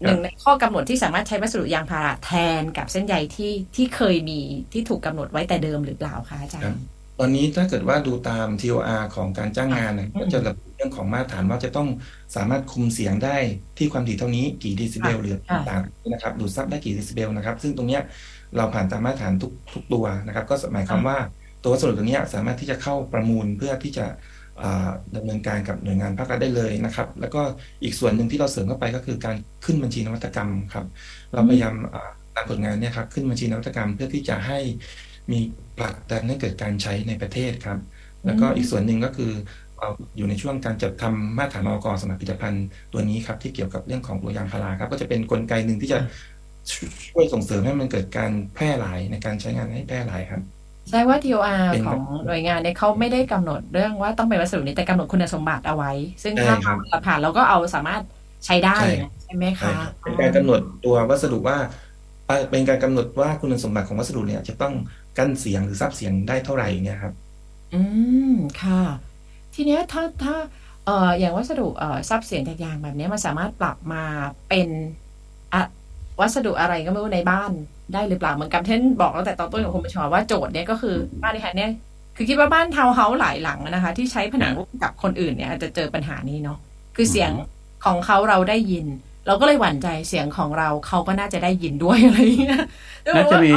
[0.04, 4.40] หนึ่งในข้อกำหนดที่สามารถใช้วัสดุยางพาราแทนกับเส้นใยที่ที่เคยมี
[4.74, 6.82] ที่ถูกกำหนดไว้แต่เดิมหรือเปล่าคะอาจารครับย์
[7.20, 11.88] ตอนนี้ถ้าเกิดว่าดูตาม TOR ของการจ้างงานนะอืมก็จะระบุเรื่องของมาตรฐานว่าจะต้อง
[12.36, 13.38] สามารถคุมเสียงได้
[13.78, 18.02] ที่ความถี่เท่านี้กี่เดซิเบลค่ะหรือค่ะต่างๆนะครับดูดซับได้กี่เดซิเบลนะครับ ซึ่งตรงเนี้ย
[18.58, 21.18] เราผ่านตามมาตรฐานทุกทุกตัวนะครับ ก็หมายความว่า
[21.62, 24.06] ตัววัสดุตัวเนี้ยสามารถที่จะเข้าประมูลเพื่อที่จะ
[24.62, 27.42] อ่าดำเนินการกับหน่วยงานภาครัฐได้เลยนะครับ แล้วก็
[27.84, 29.36] อีกส่วนหนึ่งที่เราเสริมเข้าไปก็คือการ
[29.66, 30.86] ขึ้นบัญชีนวัตกรรมครับ
[31.34, 34.60] เราพยายามอ่าตามผลงานเนี่ยครับขึ้นบัญชีนวัตกรรมเพื่อที่จะให้
[35.32, 35.40] มี
[35.78, 37.80] ผลักดันให้เกิดการใช้ในประเทศครับ
[38.26, 39.32] แล้วก็อืมอีกส่วนหนึ่งก็คือ
[39.78, 39.88] เรา
[40.18, 46.00] อยู่ในช่วงการจัดทำมาตรฐานอกสำหรับผลิตภัณฑ์ตัวนี้ครับที่เกี่ยวกับเรื่องของตัวยางพาราครับ ก็จะเป็นกลไกหนึ่งที่จะ
[46.72, 50.42] ช่วยส่งเสริมให้มันเกิดการแพร่หลายในการใช้งานให้แพร่หลายครับ
[50.90, 55.90] ใช่ว่า TOR เป็นของหน่วยงานเนี่ยเขาไม่ได้กำหนดเรื่องว่าต้องเป็นวัสดุนี้แต่กำหนดคุณสมบัติเอาไว้
[56.24, 58.04] ซึ่งใช่ถ้าครับเราผ่านเราก็เอาสามารถ
[58.46, 61.58] ใช้ได้ใช่นะใช่ไหมใช่คะครับเป็นการกำหนดตัววัสดุว่า
[62.26, 64.74] เอ่อเป็นการกำหนดว่าคุณสมบัติของวัสดุเนี่ย จะต้อง
[65.18, 67.14] กั้นเสียงหรือซับเสียงได้เท่าไหร่อย่างเงี้ยครับ
[67.72, 67.76] อื
[68.26, 68.74] มค่ะ
[69.54, 70.34] ทีเนี้ยถ้าถ้า
[70.84, 73.98] เอ่ออย่างวัสดุเอ่อซับเสียงจากยางแบบเนี้ยมันสามารถปรับมา
[74.48, 74.70] เป็น
[75.54, 75.60] อะ
[76.20, 77.52] วัสดุอะไรก็ไม่รู้ในบ้าน
[77.94, 81.72] ได้หรือเปล่าเหมือนกับเท่นบอกตั้งแต่ตอนต้นของคุณผู้ชมว่าโจทย์เนี้ยก็คือบ้านที่ค่ะเนี่ย
[82.16, 86.58] คือคิดว่าบ้านทาวน์เฮาส์หลายหลังนะคะ ที่ใช้ผนังร่วมกับคนอื่นเนี่ยอาจจะเจอปัญหานี้เนาะ
[86.96, 87.32] คือเสียง
[87.86, 88.86] ของเขาเราได้ยิน
[89.28, 92.62] เราก็เลยหวั่นใจเสียงของเราเขาก็น่าจะได้ยินด้วยอะไรอย่างเงี้ย
[93.16, 93.54] น่าจะมี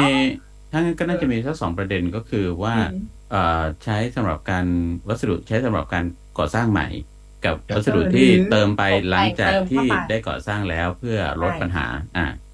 [0.73, 4.67] ทั้งนั้นก็น่าจะมีสักสองประเด็นก็คือว่าอืมเอ่อใช้สำหรับการ
[5.09, 6.05] วัสดุใช้สำหรับการ
[6.39, 6.89] ก่อสร้างใหม่
[7.45, 11.87] กับครับวัสดุที่เติมไปตกแต่งหลังจากที่เติมเข้าไปได้ก่อสร้างแล้วเพื่อลดใช่ปัญหา
[12.17, 12.45] อ่าค่ะ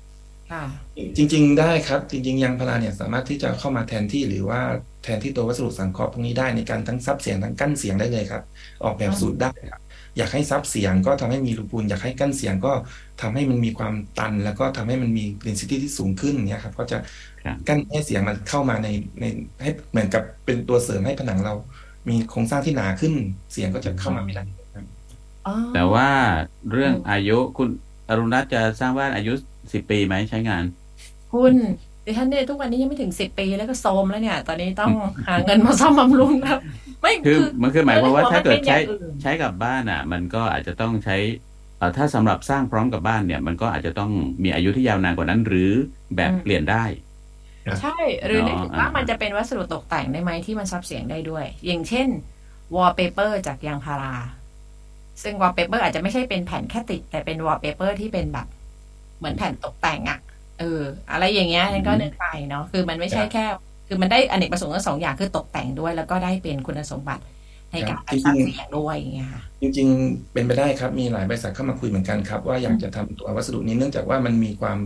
[1.16, 4.60] จริง ๆ ได้ครับ จริง ๆ ยางพาราเนี่ยสามารถที่จะเข้ามาแทนที่หรือว่า
[5.04, 8.42] แทนที่ตัววัสดุสังเคราะห์พวกนี้ได้ในการทั้งซับเสียงทั้งกั้นเสียงได้เลยครับ
[8.84, 9.80] ออกแบบสูตรได้ครับ
[10.16, 12.72] อยากให้ซับเสียงก็ทำให้มีรูปูนอยากให้กั้นเสียงก็
[13.20, 16.98] ทำให้มันมีความตัน แล้วก็ทำให้มันมี density ที่สูงขึ้นเนี่ยครับก็จะ
[17.44, 18.88] ครับกั้นให้เสียงมันเข้ามาใน
[19.20, 19.24] ใน
[19.62, 21.54] ให้เหมือนกับเป็นตัวเสริมให้ผนังเรา
[22.08, 23.12] มีโครงสร้างที่หนาขึ้น
[23.52, 24.42] เสียงก็จะเข้ามาไม่ได้
[24.74, 24.84] ครับ
[25.46, 26.08] อ๋อแต่ว่า
[26.70, 27.68] เรื่องอืมอายุคุณ
[28.08, 29.32] อรุณรัตน์จะสร้างบ้านอายุ
[29.72, 30.64] สิบปีไหมใช้งาน
[31.32, 31.54] คุณ
[32.04, 34.92] ดิฉันเนี่ยทุกวันนี้ยังไม่ถึงสิบปีแล้วก็โซมแล้วเนี่ย ตอนนี้ต้อง
[35.28, 36.58] หาเงินมาซ่อมบำรุงครับ
[37.00, 41.16] ไม่คือมันคือหมายความว่าเออถ้าเกิดใช้มันเป็นอย่างอื่นใช้กับบ้านอะ มันก็อาจจะต้องใช้
[41.78, 44.10] เอ่อถ้าสำหรับสร้างพร้อมกับบ้านเนี่ย มันก็อาจจะต้อง
[44.42, 45.70] มีอายุที่ยาวนานกว่านั้น หรือ
[46.16, 46.84] แบบเปลี่ยนได้
[47.80, 47.96] ใช่
[48.26, 52.08] หรือเนาะนึกถึงว่าอ่ามัมันจะเป็นวัสดุตกแต่งได้ไหมที่มันซับเสียงได้ด้วย อย่างเช่น
[52.74, 54.14] wallpaper จากยางพารา
[55.22, 58.46] ซึ่ง wallpaper อาจจะไม่ใช่เป็นแผ่นแค่ติด แต่เป็น wallpaper ที่เป็นแบบ
[59.18, 60.18] เหมือนแผ่นตกแต่งอะ
[60.58, 63.44] เออ อะไรอย่างเงี้ยนั่นก็นึกไปเนาะคือมันไม่ใช่แค่
[63.88, 67.22] คือมันได้อเนกประสงค์ทั้งสองอย่างคือตกแต่งด้วย แล้วก็ได้เป็นคุณสมบัติ
[67.72, 74.78] ในการครับซับจริงๆเสียงด้วยอย่างเงี้ยค่ะจริงๆ เป็นไปได้ครับมีหลายบริษัทเข้ามาคุยเหมือนกันครับ ว่าอยากจะทำตัววัสดุนี้เนื่องจากว่ามันมีความ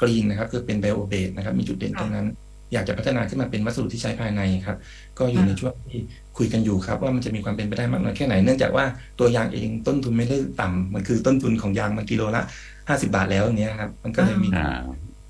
[0.00, 2.26] กรีนนะครับ คือเป็นไบโอเบสนะครับ มีจุดเด่นตรงนั้น
[2.74, 4.76] อยากจะพัฒนาขึ้นมาเป็นวัสดุที่ใช้ภายในครับ
[5.18, 6.00] ก็อยู่ในช่วงที่
[6.36, 8.84] คุยกันอยู่ครับ ว่ามันจะมีความเป็นไปได้มากน้อยแค่ไหนเนื่องจากว่า
[9.18, 12.42] ตัวยางเองต้นทุนไม่ได้ต่ำมันคือต้นทุนของยางมันกิโลละ
[12.88, 14.80] ห้าสิบาทแล้วอย่างเนี้ยครับ มันก็เลยมีอ่า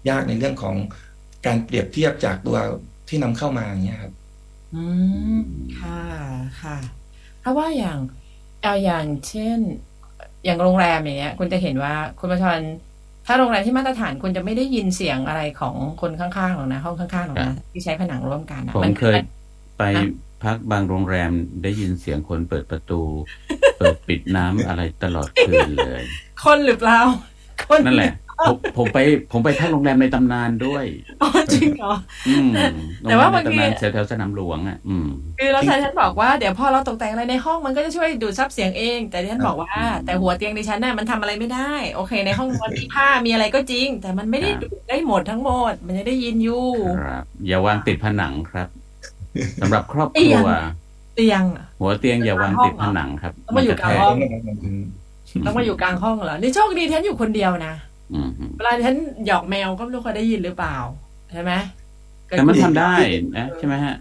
[0.09, 0.77] ยากในเรื่องของ
[1.47, 2.57] การเปรียบเทียบจากตัว
[3.09, 4.13] ที่นำเข้ามาอย่างเงี้ยครับ
[4.75, 4.85] อื
[5.35, 5.39] ม
[5.81, 6.01] ค่ะ
[6.63, 6.77] ค่ะ
[7.41, 7.99] เพราะว่าอย่าง
[8.63, 9.59] เอาอย่างเช่น
[10.45, 12.61] อย่างโรงแรมอย่างเงี้ย คุณจะเห็นว่าคุณประชร
[13.27, 19.19] ถ้าโรงแรมที่มาตรฐานคุณจะไม่ได้ยินเสียงอะไรของคนข้างๆหรอกนะห้องข้างๆหรอกครันะบที่ใช้ผนังร่วมกันนะผมมันเคย
[19.79, 19.83] ไป
[20.45, 21.31] พักบางโรงแรม
[21.63, 23.01] ได้ยินเสียงคนเปิดประตู
[23.79, 26.03] เปิดปิดน้ำอะไรตลอดคืนเลย
[26.45, 27.01] คนหรือเปล่า
[27.34, 27.34] ค
[27.79, 28.13] นนั่นแหละ
[28.49, 28.99] ผมผมไป
[29.33, 30.85] ผมไปพักโรงแรมในตำนานด้วย
[31.23, 31.95] อ๋อจริงเหรอ
[32.29, 32.51] อืม
[33.03, 35.07] แต่ว่าโรงแรมในบางทีตำนานแถวๆสนามหลวงอะอืม
[35.39, 39.75] คือแล้วฉันบอกว่าเดี๋ยวพอเราตกแต่งอะไรในห้องมันก็จะช่วยดูดซับเสียงเอง แต่ดิฉันบอกว่า
[40.05, 46.67] แต่หัวเตียงดิฉันน่ะมันทำอะไรไม่ได้ โอเค ในห้องนอนมีผ้ามีอะไรก็จริง แต่มันไม่ได้ครับดูดได้หมดทั้งหมด มันจะได้ยินอยู่
[47.01, 48.69] ครับอย่าวางติดผนังครับ
[49.61, 50.51] สำหรับครอบคเตีรัยงว
[51.15, 51.43] เตียง
[51.81, 54.25] หัวเตียงอย่าวางติดผนังครับต้องมาอยู่จะกลางแทห้องก
[55.45, 57.75] ต้องมาอยู่กลางห้องเหรอนี่โชคดีที่ฉันอยู่คนเดียวนะ
[58.15, 60.77] อืมเวลาที่ฉันหยอกแมวก็ไม่รู้เขาได้ยินหรือเปล่า
[61.33, 61.53] ใช่ไหม
[62.27, 62.95] แต่มันทำได้
[63.37, 63.97] นะใช่ไหมฮะ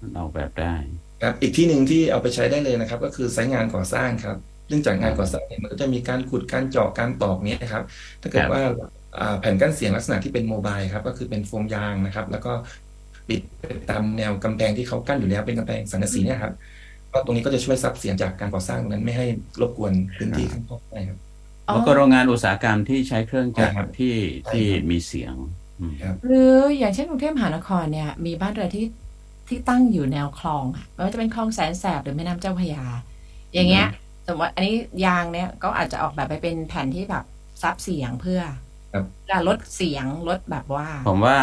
[0.00, 0.74] มันออกแบบได้
[1.22, 4.36] ครับอีกที่หนึ่งที่เอาไปใช้ได้เลยนะครับ ก็คือไซต์งานก่อสร้างครับ
[4.68, 7.84] เนื่องจากงานก่อสร้างเนี่ยมันก็จะมีการขุดการเจาะการตอกเนี้ยนะครับ
[8.22, 8.62] ถ้าเกิคดรับว่า
[9.18, 12.52] อ่าแผ่นกั้นเสียงลักษณะที่เป็นโมบายครับ ก็คือเป็นโฟมยางนะครับ แล้วก็
[13.28, 16.54] ปิดไปตามแนวกำแพงที่เขากั้นอยู่แล้วเป็นกำแพงสังกะสีเนี่ยครับ
[17.12, 19.26] ก็ตรงนี้ก็จะช่วยซับเสียงจากการก่อสร้างตรงนั้นไม่ให้
[19.60, 21.18] รบกวนพื้นที่ข้างนอกได้ครับ
[21.68, 24.06] อ๋อแล้วก็โรงงานอุตสาหกรรมที่ใช้เครื่องจักรใช่ครับที่
[24.42, 25.34] ใช่ที่ครับมีเสียง
[25.78, 25.94] อืม
[26.26, 28.84] หรืออย่างเช่นกรุงเทพมหานครเนี่ย มีบ้านเรือนที่
[29.48, 32.84] ที่ตั้งอยู่แนวคลองอะไม่ว่าจะเป็นคลองแสนแสบหรือแม่น้ำเจ้าพระยา
[33.52, 33.82] อย่างเงี้ย
[34.26, 34.72] สมมติอันนี้
[35.04, 37.24] ยางเนี่ยก็อาจจะออกแบบไปเป็นแผ่นที่แบบ
[37.62, 38.40] ซับเสียงเพื่อ
[38.92, 41.36] ครับการลดเสียงลดแบบว่า ผมว่า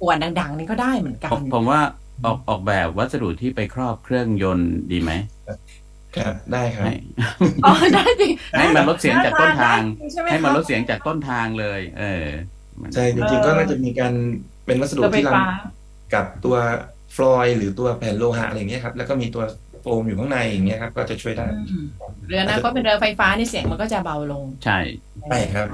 [0.00, 1.80] ปวนดัง ๆ นี่ก็ได้เหมือนกัผนมผมว่า
[2.24, 5.10] ออกออกแบบวัสดุที่ไปครอบเครื่องยนต์ดีไหม
[6.16, 6.94] ครับได้ครับให้
[7.64, 9.80] อ๋อได้จริงให้มันลดเสียงจากต้นทาง
[10.12, 12.26] ใช่ไหมให้มันคะลดเสียงจากต้นทางเลย เออ
[12.80, 14.12] มันใช่จริงๆก็น่าจะมีการ
[14.66, 15.46] เป็นวัสดุตัวไฟที่รัฟ้า
[16.14, 16.56] กับตัว
[17.16, 19.44] ฟลอยด์หรือตัวแผ่นโลหะอะไรอย่างเงี้ยครับ แล้วก็มีตัว
[19.82, 21.86] โฟมอยู่ข้างในอย่างเงี้ยครับ ก็จะช่วยได้อืม
[22.28, 24.78] เรือนะก็เป็นเรือไฟฟ้านี่เสียงมันก็จะเบาลง ใช่
[25.28, 25.66] ใช่ครับ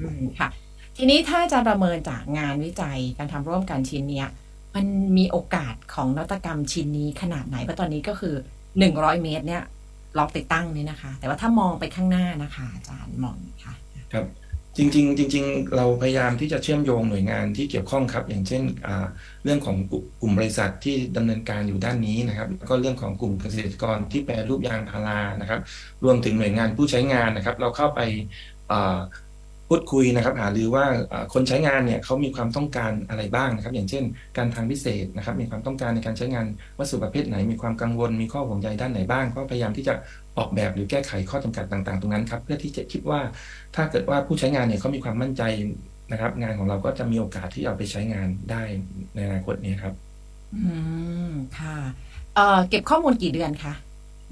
[0.00, 0.48] อืมค่ะ
[0.96, 4.28] ทีนี้ถ้าจะประเมินจากงานวิจัยการทำร่วมกันชิ้นเนี้ย
[4.74, 4.86] มัน
[5.18, 8.34] มีโอกาสของนวัตกรรมชิ้นนี้ขนาดไหนเพราะตอนนี้ก็คือ
[8.78, 9.62] หนึ่งร้อยเมตรเนี่ย
[10.18, 13.74] ลองติดตั้งนี่นะคะ แต่ว่าถ้ามองไปข้างหน้านะคะ อาจารย์มองค่ะ
[14.12, 14.26] ครับ
[14.76, 18.62] จริงๆจริงๆ เราพยายามที่จะเชื่อมโยงหน่วยงานที่เกี่ยวข้องครับ อย่างเช่น
[19.44, 19.76] เรื่องของ
[20.20, 25.60] กลุ่มบริษัทที่ดำเนินการอยู่ด้านนี้นะครับแล้วก็เรื่องของกลุ่มเกษตรกรที่แปรรูปยางพารานะครับ
[26.04, 28.00] รวมถึงหน่วยงานผู้ใช้งานนะครับ เราเข้าไป
[29.68, 34.04] พูดคุยนะครับหารือว่าอ่าคนใช้งานเนี่ยเขามีความต้องการอะไรบ้างนะครับ อย่างเช่น
[34.36, 36.46] การทางพิเศษนะครับ มีความต้องการในการใช้งาน
[36.78, 39.94] วัสดุประเภทไหน มีความกังวลมีข้อห่วงใยด้านไหนบ้างก็พยายามที่จะ
[40.38, 43.20] ออกแบบหรือแก้ไขข้อจำกัดต่าง ๆ ตรงนั้นครับเพื่อที่จะคิดว่า
[43.76, 45.42] ถ้าเกิดว่าผู้ใช้งานเนี่ยเขามีความมั่นใจ
[46.12, 48.62] นะครับ งานของเราก็จะมีโอกาสที่เอาไปใช้งานได้
[49.14, 49.94] ในอนาคตนี้ครับ
[50.54, 50.74] อื
[51.30, 51.76] มค่ะ
[52.34, 53.74] เอ่อเก็บข้อมูลกี่เดือนคะ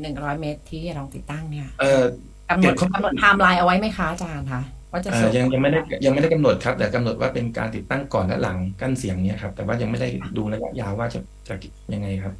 [0.01, 2.03] หนึ่งร้อยเมตรที่ลองติดตั้งเนี่ยเอ่อ
[2.49, 4.63] กำหนเก็ดบข้อมูลกำหนดไทม์ไลน์เอาไว้ไหมคะอาจารย์คะ
[4.93, 11.55] ว่าจะเอ่ส่องยังยังไม่ได้ยังไม่ได้กำหนดครับ แต่กำหนดว่าเป็นการติดตั้งก่อนและหลังกั้นเสียงเนี่ยครับ แต่ว่ายังไม่ได้ดูระยะยาวว่าจะจะ
[11.95, 12.35] ยังไงครับ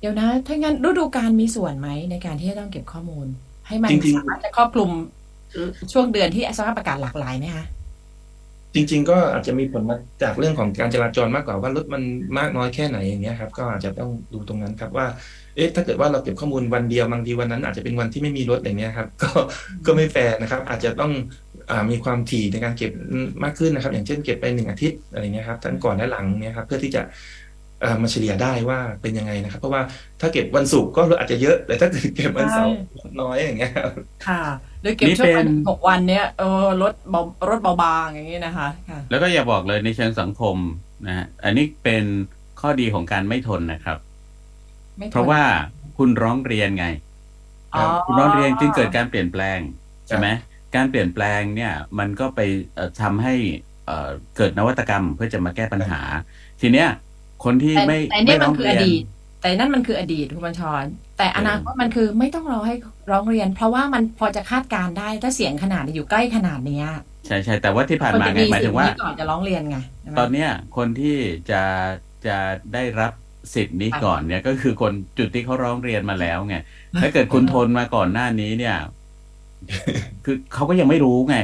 [0.00, 3.26] เดี๋ยวนะ ถ้างั้นฤดูกาลมีส่วนไหมในการที่จะต้องเก็บข้อมูล
[3.66, 4.90] ให้มันจริงๆสามารถจะครอบคลุม
[5.92, 7.64] ช่วงเดือนที่สภาพอากาศหลากหลายไหมคะ
[8.74, 12.02] จริง ๆ ก็อาจจะมีผลมาจากเรื่องของการจราจรมากกว่าว่ารถมัน
[12.38, 15.06] มากน้อยแค่ไหนอย่างเงี้ยครับ ก็อาจจะต้องดูตรงนั้นครับว่า
[15.56, 19.30] เอ๊ะถ้าเกิดว่าเราเก็บข้อมูลวันเดียวบางทีวันนั้นอาจจะเป็นวันที่ไม่มีรถอย่างเงี้ยครับก็
[19.86, 21.12] ก็ไม่แฟร์นะครับ อาจจะต้อง
[21.70, 22.92] อ่ามีความถี่ในการเก็บ
[23.42, 27.02] มากขึ้นนะครับ อย่างเช่นเก็บไปหนึ่งอาทิตย์อะไรเงี้ยครับทั้งก่อนและหลังเนี่ยครับเพื่อที่จะ
[27.82, 29.82] เอ่อมาเฉลี่ยได้ว่าเป็นยังไงนะครับ เพราะว่า
[30.20, 32.74] ถ้าเก็บวันศุกร์ก็อาจจะเยอะแต่ถ้าเกิดเก็บวันเสาร์
[33.20, 33.90] น้อยอย่างเงี้ยครับ
[34.26, 34.42] ค่ะ
[34.82, 37.20] หรือเก็บนี่ช่วงเป็นวันหกวันเนี้ยเออรถเบา
[37.50, 40.56] รถเบาบางอย่างนี้นะคะค่ะแล้วก็อย่าบอกเลยในเชิงสังคม
[41.06, 42.04] นะฮะอันนี้เป็น
[42.60, 44.09] ข้อดีของการไม่ทนนะครับไม่ทน
[45.12, 45.42] เพราะว่า
[45.98, 46.86] คุณร้องเรียนไง
[47.74, 49.58] อ๋อคุณร้องเรียนจึงเกิดการเปลี่ยนแปลง
[50.06, 50.26] ใช่ไหม
[50.74, 52.40] การเปลี่ยนแปลงเนี่ยมันก็ไป
[52.74, 53.34] เอ่อทำให้
[53.86, 56.00] เอ่อเกิดนวัตกรรมเพื่อจะมาแก้ปัญหา
[56.60, 56.88] ทีเนี้ย
[57.44, 59.02] คนที่แต่ไม่แต่ไม่เนี่ยมัร้นองคือเรีอยนดีต
[59.40, 60.84] แต่นั่นมันคืออดีตคุณบัญชร
[61.18, 62.74] แต่อนาคตมันคือไม่ต้องรอให้
[63.10, 66.86] ร้องเรียน เพราะว่ามันพอจะคาดการณ์ได้ถ้าเสียงขนาดอยู่ใกล้ขนาดเนี้ย
[67.26, 71.16] ใช่ใช่แต่ว่าที่ผ่านคนมาจะไงมีหมายสิ่ถึงงว่านี้ก่อนจะร้องเรียนไงใช่ไหมตอนเนี้ยคนที่
[71.50, 71.62] จะ
[72.26, 72.38] จะ
[72.74, 73.12] ได้รับ
[73.54, 76.56] สิทธิ์นี้ก่อนเนี่ยก็คือคนจุดที่เขาร้องเรียนมาแล้วไง
[77.00, 78.76] ถ้าเกิดคุณทนมาก่อนหน้านี้เนี่ย
[80.24, 81.36] คือเขาก็ยังไม่รู้ไง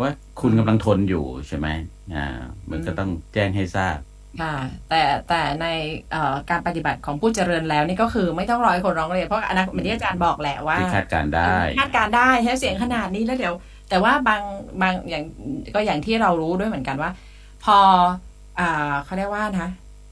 [0.00, 0.08] ว่า
[0.40, 1.68] คุณกำลังทนอยู่ใช่ไหม
[2.14, 2.26] อ่า
[2.70, 3.98] มันก็ต้องแจ้งให้ทราบ
[4.40, 4.54] ค่ะ
[4.88, 5.66] แต่แต่ใน
[6.12, 13.54] เอ่อการปฏิบัติของผู้เจริญแล้วนี่ก็คือไม่ต้องรอให้คนร้องเรียนเพราะอนาคตเหมือนที่อาจารย์บอกแหละว่าที่คาดการณ์ได้คาดการณ์ได้ใช้เสียงขนาดนี้แล้วเดี๋ยว
[13.90, 14.42] แต่ว่าบาง
[14.82, 15.24] บางอย่าง
[15.74, 17.10] ก็อย่างที่เรารู้ด้วยเหมือนกันว่า
[17.64, 17.78] พอ
[18.60, 19.68] อ่าเขาเรียกว่านะ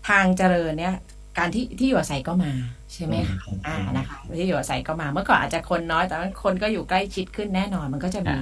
[0.08, 0.94] ทางเจริญเนี่ย
[1.38, 2.48] การที่ที่อยู่อาศัยก็มา
[2.94, 8.32] ใช่ไหมคะอ่านะคะที่อยู่อาศัยก็มาเมื่อก่อนอาจจะคนน้อย แต่ว่าคนก็อยู่ใกล้ชิดขึ้นแน่นอนมันก็จะมี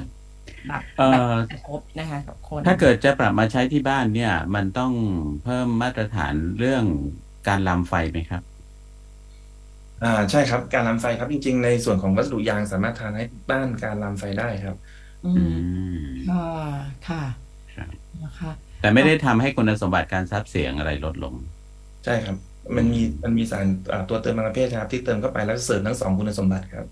[0.68, 4.93] แบบเอ่อแบบกระทบนะคะกับคนถ้าเกิดจะปรับมาใช้ที่บ้านเนี่ย มันต้อง
[5.43, 6.84] เพิ่มมาตรฐานเรื่อง
[7.47, 8.43] การลามไฟไหมครับ
[10.01, 14.76] อ่าใช่ครับ การลามไฟครับจริง ๆ ในส่วนของวัสดุยางสามารถทำให้ต้านการลามไฟได้ครับ
[15.22, 15.49] อือืม
[16.07, 16.36] มค่ะ
[17.03, 17.18] ค่ะ
[17.74, 21.34] ครับนะคะแต่ไม่ได้ทำให้คุณสมบัติการซับเสียงอะไรลดลง
[22.05, 22.36] ใช่ครับ
[22.76, 26.86] มันมีมันมีสารอ่าตัวเติมบางประเภทนะครับ ที่เติมเข้าไปแล้วเสริมทั้งสองคุณสมบัติครับ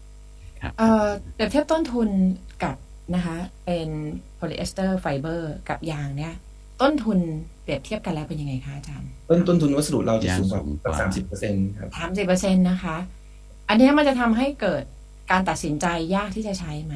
[0.78, 2.08] เอ่อเปรียบเทียบต้นทุน
[2.62, 2.76] กับ
[3.14, 3.88] นะคะเป็น
[4.36, 6.34] โพลีเอสเตอร์ไฟเบอร์กับยางเนี่ย
[6.82, 7.18] ต้นทุน
[7.62, 12.96] เปรียบเทียบกันแล้วเป็นยังไงคะอาจารย์ ต้นต้นทุนวัสดุเราจะยางสูงกว่าสูงกว่าสามสิบเปอร์เซ็นต์ครับสามสิบเปอร์เซ็นต์นะคะ
[13.68, 14.82] อันเนี้ยมันจะทำให้เกิด
[15.30, 16.94] การตัดสินใจยากที่จะใช้ไหม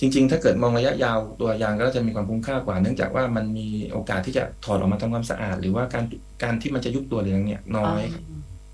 [0.00, 6.04] จริง ๆ ถ้าเกิดมองระยะยาวตัวยางก็จะมีความคุ้มค่ากว่า เนื่องจากว่ามันมีโอกาสที่จะถอดออกมาทำความสะอาด หรือว่าการ
[6.42, 8.02] การที่มันจะยุบตัวหรืออะไรเนี่ยน้อย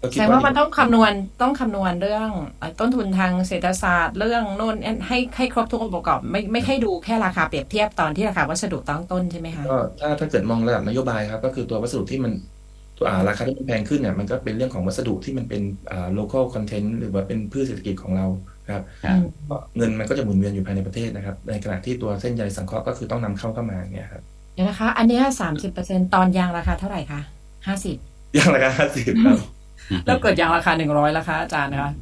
[0.02, 1.12] ก็แสคิดดงว่าว่ามันต้องคำนวณ
[1.42, 4.76] ต้องคำนวณเรื่องเอ่อต้นทุนทางเศรษฐศาสตร์เรื่องโน่น
[5.08, 12.32] ให้ให้ครบทุกองค์ประกอบไม่ไม่ให้ดูแค่ราคาเปรียบเทียบตอนที่ราคาวัสดุตั้งต้นใช่ไหมคะก็ถ้าถ้าเกิดมองระดับนโยบายครับ ก็คือตัววัสดุที่มัน
[12.96, 18.26] ตัวอ่าราคาที่มันแพงขึ้นเนี่ยมันก็เป็นเรื่องของวัสดุที่มันเป็นอ่า local content หรือว่าเป็นพืชเศรษฐกิจของเรา
[18.72, 19.18] ครับครับ
[19.50, 24.22] ก็เงินมันก็จะหมุนเวียนอยู่ภายในประเทศนะครับ ในขณะที่ตัวเส้นใยสังเคราะห์ก็คือต้องนำเข้าเข้ามาเนี่ยครับ
[24.54, 27.20] เดี๋ยวนะคะ อันเนี้สามสิบเปอร์เซ็นตอนยางราคาเท่าไหร่คะ
[27.66, 27.96] ห้าสิบ
[28.34, 29.38] อย่างราคาห้าสิบครับ
[30.06, 31.92] แล้วเกิดยางราคาหนึ่งร้อยราคาอาจารย์นะคะ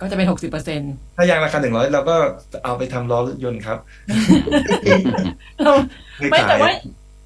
[0.00, 2.16] ก็จะเป็นหกสิบเปอร์เซ็นต์ถ้ายางราคาหนึ่งร้อยเราก็
[2.64, 3.78] เอาไปทำล้อรถยนต์ครับ
[6.30, 6.70] ไม่แต่ว่า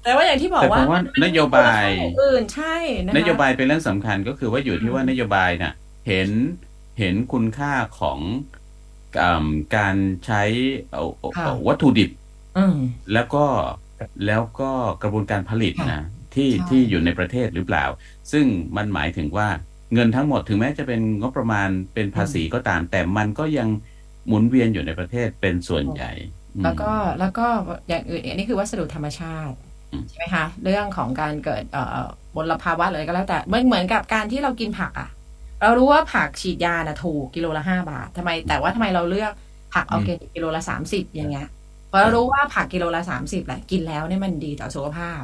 [0.03, 1.85] แต่ว่าอย่างที่บอกแต่ผว่ามว่า นโยบาย
[2.21, 2.75] อื่นใช่
[3.05, 5.73] นะคะนโยบายเป็นเรื่องสำคัญก็คือว่าอยู่ที่ว่านโยบายน่ะ
[6.07, 6.29] เห็น
[6.99, 8.62] เห็นคุณค่าของอ่ำ
[9.75, 9.95] การ
[10.25, 10.43] ใช้
[10.91, 12.09] เอาเอาค่ะเอาวัตถุดิบ
[12.57, 12.75] อืม
[13.13, 13.45] แล้วก็
[14.25, 14.71] แล้วก็
[15.03, 16.03] กระบวนการผลิตค่ะนะ
[16.35, 17.85] ที่ใช่ที่อยู่ในประเทศหรือเปล่า
[18.31, 18.45] ซึ่ง
[18.77, 19.47] มันหมายถึงว่า
[19.93, 23.69] เงินทั้งหมดถึงแม้จะเป็นงบประมาณเป็นภาษีก็ตาม แต่มันก็ยัง
[24.27, 26.11] หมุนเวียนอยู่ในประเทศเป็นส่วนใหญ่
[26.55, 27.47] อืมแล้วก็แล้วก็
[27.89, 29.55] อย่างอื่นอันนี้คือวัสดุธรรมชาติ
[29.91, 35.09] อืมใช่ไหมคะเรื่องของการเกิดเอ่อมลภาวะอะไรก็แล้วแต่เหมือนเหมือนกับการที่เรากินผักอะ
[35.63, 39.31] เรารู้ว่าผักฉีดยานะถูกกิโลละห้าบาททำไม แต่ว่าทำไมเราเลือก
[39.73, 41.47] ผักออร์แกนิกกิโลละสามสิบอย่างเงี้ย
[41.87, 45.21] เพราะเรารู้ว่าผักกิโลละสามสิบแหละกินแล้วเนี่ยมันดีต่อสุขภาพ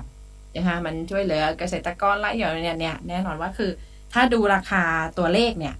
[0.55, 3.71] นะคะมันช่วยเหลือเกษตรกรไร่อย่างเนี้ยเนี่ยแน่นอนว่าคือ
[4.13, 4.83] ถ้าดูราคา
[5.17, 5.75] ตัวเลขเนี่ย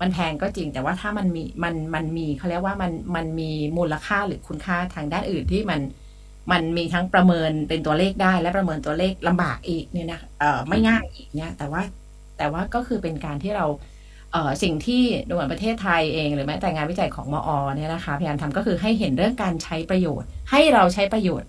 [0.00, 5.80] มันแพงก็จริง แต่ว่าถ้ามันมีมันมันมีเขาเรียกว่ามันมันมีมูลค่าหรือคุณค่าทางด้านอื่นที่มัน
[6.52, 11.82] มันมีทั้งประเมินเป็นตัวเลขได้และประเมินตัวเลขลำบากอีกเนี่ยนะเออไม่ง่ายอีกเนี่ยแต่ว่า
[12.38, 13.78] แต่ว่าก็คือเป็นการที่เราเอ่อ
[14.62, 21.48] สิ่งที่ดูเหมือนประเทศไทยเอง หรือแม้แต่งานวิจัยของมอเนี่ยนะคะพยายามทำก็คือให้เห็นเรื่องการใช้ประโยชน์ ให้เราใช้ประโยชน์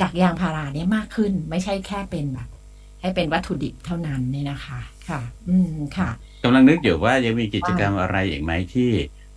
[0.00, 2.48] จากยางพาราเนี่ยมากขึ้น ไม่ใช่แค่เป็นแบบ
[3.00, 6.10] ให้เป็นวัตถุดิบเท่านั้นเนี่ยนะคะค่ะ อืมค่ะ
[6.44, 8.90] กำลังนึกอยู่ว่ายังมีกิจกรรมอะไรอีกไหมที่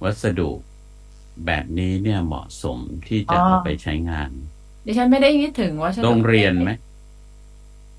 [0.04, 0.50] วัสดุ
[1.46, 4.30] แบบนี้เนี่ยเหมาะสมที่จะอ๋อเอาไปใช้งาน
[4.86, 6.72] ดิฉันไม่ได้คิดถึงว่าโรงเรียนไหม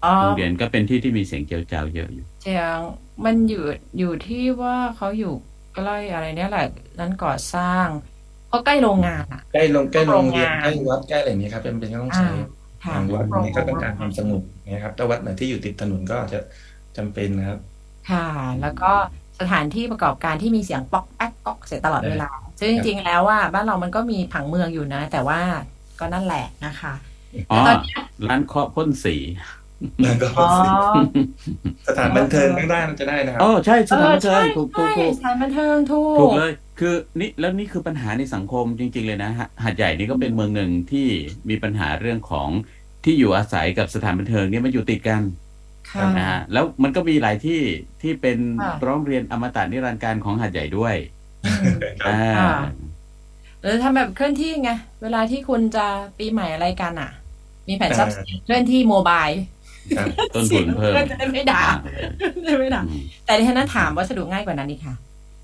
[0.05, 2.78] อ๋อโรงเรียนก็เป็นที่ที่มีเสียงเจียวจ้าวเยอะอยู่เชียง
[3.25, 3.65] มันอยู่
[3.99, 5.35] อยู่ที่ว่าเขาอยู่
[5.75, 6.67] ใกล้อะไรเนี่ยแหละ
[7.01, 7.87] นั้นก่อสร้าง
[8.49, 12.31] เขาใกล้โรงงานอะ ใกล้โรงใกล้โรงเรียนโรงงานใกล้วัดใกล้อะไรอย่างนี้ครับเป็นเป็นก็ต้องใช้
[12.85, 14.43] ค่ะทางวัดเนี่ยก็ต้องการความสงบ
[14.75, 16.41] นะครับแต่วัดไหนที่อยู่ติดถนนก็อาจจะ
[16.97, 17.59] จำเป็นนะครับ
[18.11, 18.27] ค่ะ
[18.61, 18.93] แล้วก็
[19.41, 25.41] สถานที่ประกอบการที่มีเสียงป๊อกแป๊กป๊อกเสียตลอดเวลา ซึ่งจริงๆแล้วว่าบ้านเรามันก็มีผังเมืองอยู่นะ แต่ว่า
[26.01, 26.93] ก็นั่นแหละนะคะ
[27.51, 29.17] อ๋อตอนเนี้ยร้านเคาะพ่นสี
[30.03, 30.47] แล้วก็อ๋อ
[31.89, 41.09] สถานบันเทิงข้างด้านจะได้นะครับอ๋อใช่สถานบันเทิงออถูกถูใช่กถูกสถานบันเทิงถูกถูกเลย คือนี่แล้วนี่คือปัญหาในสังคมจริง ๆ เลยนะฮะหาดใหญ่นี่ก็เป็นเมืองหนึ่งที่
[41.51, 42.49] มีปัญหาเรื่องของ
[43.05, 45.22] ที่อยู่อาศัยกับสถานบันเทิงเนี่ยมันอยู่ติดกัน
[45.91, 47.61] ค่ะนะฮะแล้วมันก็มีหลายที่
[48.03, 50.97] ที่เป็นค่ะร้องเรียนอมตะนิรันดร์การของหาดใหญ่ด้วย
[51.45, 51.70] อืม
[52.07, 52.51] อ่าค่ะ
[53.61, 54.70] หรือทำแบบเคลื่อนที่ไง
[55.03, 55.80] เวลาที่คุณจะ
[56.18, 57.11] ปีใหม่อะไรกันอะ
[57.68, 59.54] มีแผนซับซิเคลื่อนที่โมบายครับ
[60.35, 61.62] ต้นทุนเพิ่มจะได้ไม่ด่า
[62.37, 64.97] จะได้ไม่ด่าอืมแต่ดิฉันนั้นถามวัสดุง่ายกว่านั้นอีกค่ะ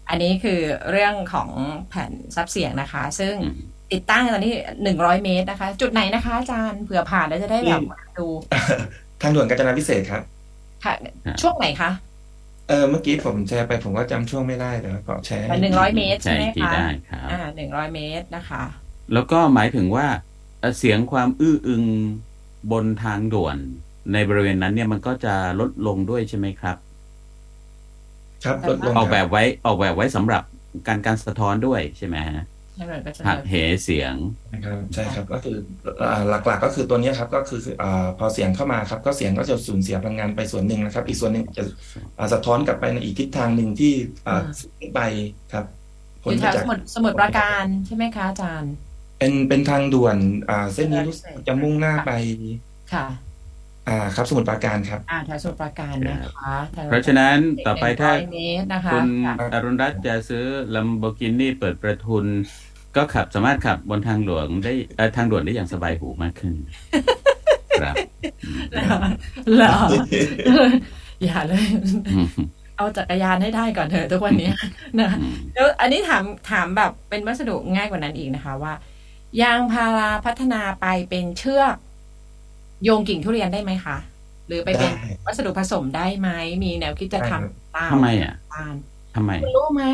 [0.08, 0.60] อันนี้คือ
[0.90, 1.48] เรื่องของ
[1.88, 3.56] แผ่นซับเสียงนะคะ ซึ่งอืม
[3.92, 7.82] ติดตั้งตอนนี้หนึ่งร้อยเมตรนะคะ จุดไหนนะคะอาจารย์เผื่อผ่านแล้วจะได้แบบ
[8.18, 8.26] ดู
[9.22, 10.22] ทางด่วนกาญจนาพิเศษกครับ
[10.84, 10.94] ค่ะ
[11.42, 11.90] ช่วงไหนคะ
[12.68, 18.62] เออเมื่อกี้ผมแชร์ไปผมก็จำช่วงไม่ได้เดี๋ยวขอแชร์หนึ่งร้อยเมตรใช่ใช่ไหมที่คะได้ครับอ่าหนึ่งร้อยเมตรนะคะ
[19.12, 20.06] แล้วก็หมายถึงว่า
[20.60, 21.84] เอ่อเสียงความอื้ออึง
[22.72, 23.56] บนทางด่วน
[24.12, 26.76] ในบริเวณนั้นเนี่ยมันก็จะลดลงด้วยใช่ไหมครับ
[28.44, 30.42] ครับลดลงออกคแบรับบไว้ออกแบบไว้สำหรับ
[30.88, 32.44] การการสะท้อนด้วยใช่ไหมฮะ
[32.76, 34.14] ให้มันก็จะหักเหเสียง
[34.52, 35.56] นะครับใช่ครับก็คือ
[36.02, 41.64] อ่าหลักๆ ก็คือตัวเนี้ยครับก็คืออ่าพอเสียงเข้ามาครับ ก็เสียงก็จะสูญเสียพลังงานไปส่วนหนึ่งนะครับ อีกส่วนหนึ่งจะ
[42.18, 43.92] อ่าสะท้อนกลับไปในอีกทิศทางหนึ่งที่
[44.26, 44.40] อ่า
[44.78, 45.00] ขึ้นไป
[45.52, 45.64] ครับ
[46.24, 48.72] ผอลยู่แถมาวจากสมุทรสมุทรปราการใช่ไหมคะอาจารย์
[49.18, 50.16] เป็นเป็นทางด่วน
[50.50, 52.12] อ่าเส้นนี้รู้สึกจะมุ่งหน้าไป
[52.92, 53.06] ค่ะ
[53.90, 57.36] อ่าครับสมุทรปราการครับ อ่าแถวสมุทรปราการนะคะแถวเพราะฉะนั้น
[57.66, 62.24] ต่อไปถ้าหนึ่งร้อยเมตรนะคะคุณค่ะอรุณรัตน์จะซื้อลัมโบกินี่เปิดประทุน
[62.96, 66.54] ก็ขับสามารถขับบนทางหลวงได้เอ่อทางด่วนได้อย่างสบายหูมากขึ้น
[67.82, 67.94] ครับ
[69.56, 69.74] เหรอ
[71.24, 71.64] อย่าเลย
[72.14, 72.28] อืม
[72.76, 74.50] เอาจักรยานให้ได้ก่อนเถอะทุกวันนี้
[75.00, 78.74] นะอืมแล้วอันนี้ถามถามแบบเป็นวัสดุง่ายกว่านั้นอีกนะคะว่า
[79.42, 81.76] ยางพาราพัฒนาไปเป็นเชือก
[82.84, 83.96] โยงกิ่งทุเรียนได้ไหมคะ
[84.46, 86.28] หรือไปเป็นได้วัสดุผสมได้ไหม
[86.64, 88.74] มีแนวคิดจะได้ครับทำตามทำไมอะตาม
[89.14, 89.84] ทำไมคุณรู้ไหม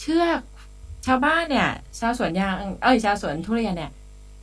[0.00, 0.38] เชือก
[1.06, 1.68] ชาวบ้านเนี่ย
[2.00, 3.90] ชาวสวนยางเอ้ยชาวสวนทุเรียนเนี่ย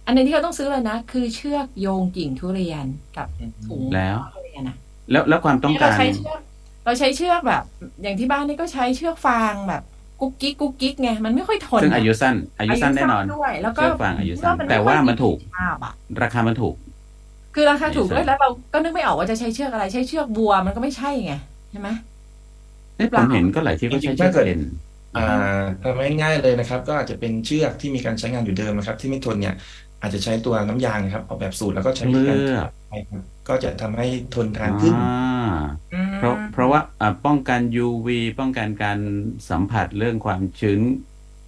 [0.06, 2.86] อันหนึงที่เขาต้องซื้อเลยนะ คือเชือกโยงกิ่งทุเรียน
[3.18, 3.28] กับ
[3.68, 4.76] ถุงแล้วทุเรียนนะ
[5.12, 6.40] แล้วแล้วความต้องนี่กาเรารใช้เชือก
[6.86, 7.64] เราใช้เชือกแบบ
[8.02, 9.84] อย่างที่บ้านนี่ก็ใช้เชือกฟางแบบ
[10.22, 16.76] กุ๊กกิ๊กกุ๊กกิ๊กไงมันไม่ค่อยทนซึ่งอายุสั้น อายุสั้นแน่นอนด้วยแล้วก็เชือกฟางอายุสั้นก็ไแต่ว่ามันถูกภาพอะราคามันถูก
[17.54, 21.34] คือราคาถูกด้วยอายุสั้นแล้วเราก็นึกไม่ออกว่าจะใช้เชือกอะไร ใช้เชือกบัวมันก็ไม่ใช่ไง
[21.72, 21.90] ใช่ไหม
[22.96, 24.62] เอ๊ะผมเห็นก็หลายที่ก็ใช้เชือกเอ็น
[25.16, 25.24] อ่า
[25.84, 29.56] ทำง่ายๆเลยนะครับ ก็อาจจะเป็นเชือกที่มีการใช้งานอยู่เดิมนะครับ ที่ไม่ทนเนี่ย
[30.02, 35.50] อาจจะใช้ตัวน้ำยางนะครับออกแบบสูตรแล้วก็ใช้วิธีการเลือกใช้ครับก็จะทำให้ทนทานขึ้นอ่า
[36.18, 38.08] เพราะเพราะว่าอ่าป้องกัน UV
[38.40, 39.00] ป้องกันการ
[39.50, 40.80] สัมผัสเรื่องความชื้น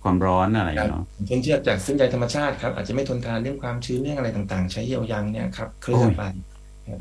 [0.04, 6.24] ความร้อนอะไรครับเนาะเช่นเชือกจากเส้นใยธรรมชาติครับ อาจจะไม่ทนทานเรื่องความชื้นเรื่องอะไรต่างๆ ใช้เยียวยางเนี่ยครับเคลื่อนไป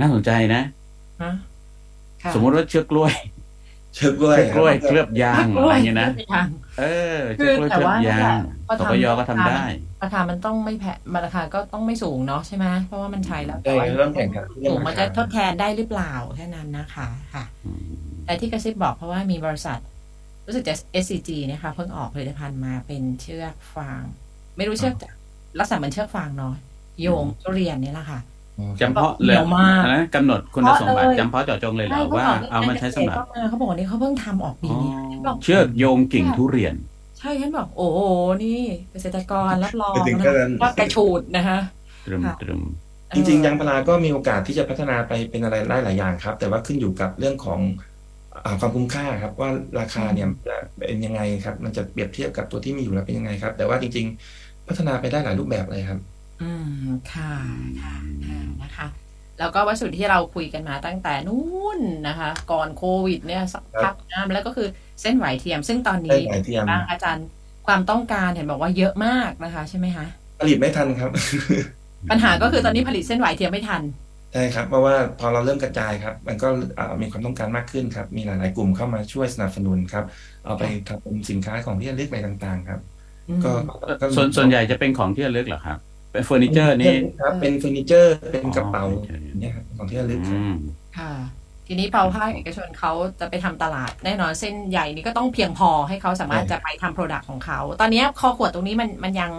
[0.00, 0.62] น่าสนใจนะ
[1.22, 1.32] ฮะ
[2.22, 3.12] ค่ะสมมติว่าเชือกกล้วย
[3.94, 6.48] เชือกกล้วยเชือกกล้วยคเคลืรับอบยางอะไรเงี้ยนะยาง
[6.80, 6.84] เอ
[7.16, 8.34] อคืเชือกอกล้วยแต่เคลือบว่านั่นยาแหงละ
[8.66, 9.62] พอสทำปยก็ทำได้
[10.02, 19.78] ราคามันต้องไม่แพงมันราคาก็ต้องไม่สูงเนาะใช่ไหมเพราะว่ามันใช้แล้วใช่เริ่มแข่งขันเรื่สูองงรามันคาจะทดแทนได้หรือเปล่าแค่นั้นนะคะค่ะอืมแต่ที่กระซิบบอกเพราะว่ามีบริษัท
[20.50, 24.02] รู้สึกจะ SCG นะคะเพิ่งออกผลิตภัณฑ์มาเป็นเชือกฟาง
[24.56, 24.94] ไม่รู้เชือก
[25.58, 26.54] ลักษณะเหมือนเชือกฟางเนาะ
[27.02, 28.20] โยงทุเรียนเนี่ยแหละค่ะ
[28.80, 34.80] จำเพาะเลยเดี๋ยวมากนะกำหนดคุณสมบัติเพราะเลยจำเพาะเจาะจงเลยเหรอใช่ว่าขบกเอามาใช้สำหรับก็มาเขาบอกว่านี่เขาเพิ่งทำออกปีอ๋อ
[35.10, 36.74] นี้บอกเชือกโยงกิ่งทุเรียน
[37.18, 38.00] ใช่ฉันบอกโอ้โห
[38.44, 41.58] นี่เกษตรกรรับรองไปถึงนะขนาดนั้นว่ากระชูดนะคะ
[42.06, 42.62] ตรึมค่ะตรึม
[43.14, 47.89] จริงๆยางพาราก็มีโอกาสที่จะพัฒนาไปเป็นอะไรได้หลายอย่างครับ แต่ว่าขึ้นอยู่กับเรื่องของอา
[48.60, 55.98] ความคุ้มค่าครับว่าราคาเนี่ยจะเป็นยังไงครับ มันจะเปรียบเทียบกับตัวที่มีอยู่แล้วเป็นยังไงครับ แต่ว่าจริง ๆ พัฒนาไปได้หลายรูปแบบเลยครับ
[56.42, 56.50] อื
[56.84, 57.32] มค่ะ
[57.80, 57.94] ค่ะ
[58.26, 58.86] ค่ะนะคะ
[59.38, 64.68] แล้วก็วัสดุที่เราคุยกันมาตั้งแต่นู้นนะคะ ก่อนโควิดเนี่ยสักพักนะแล้วก็คือ
[65.02, 67.26] เส้นไหวเทียม ซึ่งตอนนี้เส้นไหวเทียมบ้างอาจารย์
[67.66, 70.06] ความต้องการเห็นบอกว่าเยอะมากนะคะ ใช่ไหมคะ
[70.40, 71.10] ผลิตไม่ทันครับ
[72.10, 73.82] ปัญหาก็คือตอนนี้ผลิตเส้นหวายเทียมไม่ทัน
[74.32, 80.04] ใช่ครับเพราะว่าพอเราเริ่มกระจายครับ มันก็อ่ามีความต้องการมากขึ้นครับ มีหลาย ๆ กลุ่มเข้ามาช่วยสนับสนุนครับ
[80.42, 82.80] เอาไปทำเป็นสินค้าของที่ระลึกอะไรต่าง ๆ ครับ
[83.28, 83.48] อืมก็
[84.00, 85.78] ก็ส่วนส่วนใหญ่จะเป็นของที่ระลึกเหรอครับ
[86.12, 90.50] เป็นเฟอร์นิเจอร์นี่ครับ เป็นเฟอร์นิเจอร์เป็นกระเป๋าอ๋อเฟอร์นิเจอร์เนี่ยครับของที่ระลึกครัอืบม
[90.92, 91.06] ค่ะ
[91.66, 99.32] ทีนี้พอภาคเอกชนเขาจะไปทำตลาดแน่นอนเส้นหวายนี้ก็ต้องเพียงพอให้เขาสามารถใช่จะไปทำ product ของเขา ตอนนี้คอขวดตรงนี้มันมันยัง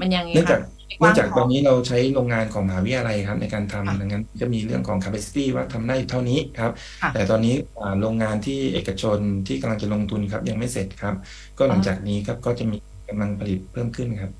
[0.00, 6.72] มันยังไงเนื่องจากคะไม่ก เนื่ว้องจากพตอนนี้เราใช้โรงงานของมหาวิทยาลัยครับ ในการค่ะทำดังนั้นจะมีเรื่องของ capacity ว่าทำได้เท่านี้ครับ
[7.02, 11.14] ค่ะแต่ตอนนี้อ่าโรงงานที่เอกชนที่กำลังจะลงทุนครับ ยังไม่เสร็จครับ
[11.58, 12.76] ก็หลังจากนี้ครับก็จะมี
[13.08, 14.30] กำลังผลิตเพิ่มขึ้นครับ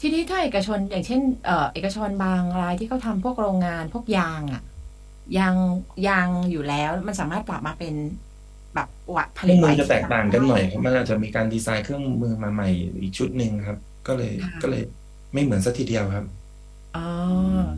[0.00, 4.62] ทีนี้ถ้าเอกชนอย่างเช่นเอ่อเอกชนบางรายที่เขาทำพวกโรงงานพวกยางอะ
[5.38, 5.54] ยาง
[6.08, 7.94] ยางอยู่แล้วมันสามารถปรับมาเป็น
[8.74, 12.68] แบบวัดผเคลิรื่ตองมือไว้จะแตกต่างกันหน่อยครับมันอาจจะมีการดีไซน์เครื่องมือมาใหม่
[13.02, 13.78] อีกชุดหนึ่งครับ
[14.08, 14.82] ก็เลยค่ะก็เลย
[15.36, 16.24] ไม่เหมือนสักทีเดียวครับ
[16.92, 17.00] อ๋อ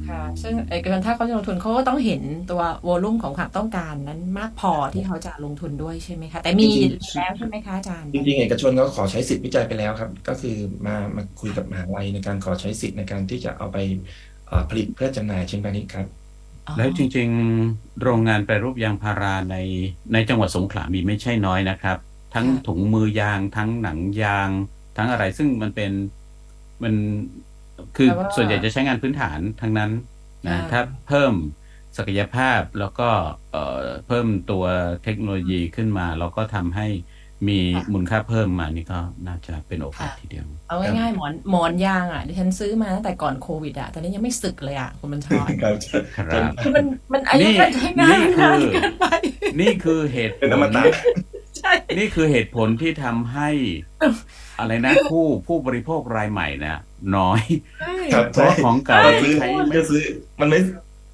[0.07, 10.57] ค่ะ ซึ่งเอกชนถ้าเขาจะลงทุนเขาก็ต้องเห็นตัววอลลุ่มของความต้องการนั้นมากพอที่เขาจะลงทุนด้วยใช่ไหมคะ แต่มีจริงๆแล้วใช่ไหมคะอาจารย์จริงๆเอกชนเขาขอใช้สิทธิวิจัยไปแล้วครับ ก็คือ
[10.87, 13.77] มามาคุยกับมหาลัยในการขอใช้สิทธิ์ในการที่จะเอาไป
[14.47, 16.07] เอ่อผลิตเพื่อจำหน่ายเชิงพาณิชย์ครับ
[16.67, 19.55] อ๋อแล้วจริงๆ โรงงานแปรรูปยางพาราใน
[20.13, 21.97] ในจังหวัดสงขลามีไม่ใช่น้อยนะครับ
[22.35, 24.51] ทั้งถุงมือยาง ทั้งหนังยาง
[24.97, 25.93] ทั้งอะไรซึ่งมันเป็น
[26.83, 26.95] มัน
[27.97, 29.91] คือส่วนใหญ่จะใช้งานพื้นฐานทั้งนั้น
[30.47, 31.33] นะถ้าเพิ่ม
[31.97, 33.09] ศักยภาพแล้วก็
[33.53, 34.65] เอ่อเพิ่มตัว
[35.05, 36.89] เทคโนโลยีขึ้นมา แล้วก็ทำให้
[37.49, 37.61] มี
[37.93, 45.75] มูลค่าเพิ่มมานี่ก็น่าจะเป็นโอกาสทีเดียว เอาง่ายๆหมอนหมอนยางอะดิฉันซื้อมาตั้งแต่ก่อนโควิดอะตอนนี้ยังไม่สึกเลยอะคุณบัญชรครับ
[46.17, 49.07] ครับคือมันมันอายุนี่การใช้งานนี่นานคือเกินไป
[49.61, 50.83] นี่คือเหตุผเป็นอลมตะ
[51.57, 53.49] ใช่ นี่คือเหตุผลที่ทำให้
[54.59, 56.81] อะไรนะผู้ผู้บริโภครายใหม่นะ
[57.17, 57.41] น้อย
[58.13, 60.03] ครับเพราะของเก่าเราที่ซื้อใช้มันไม่จะซื้อ
[60.41, 60.59] มันไม่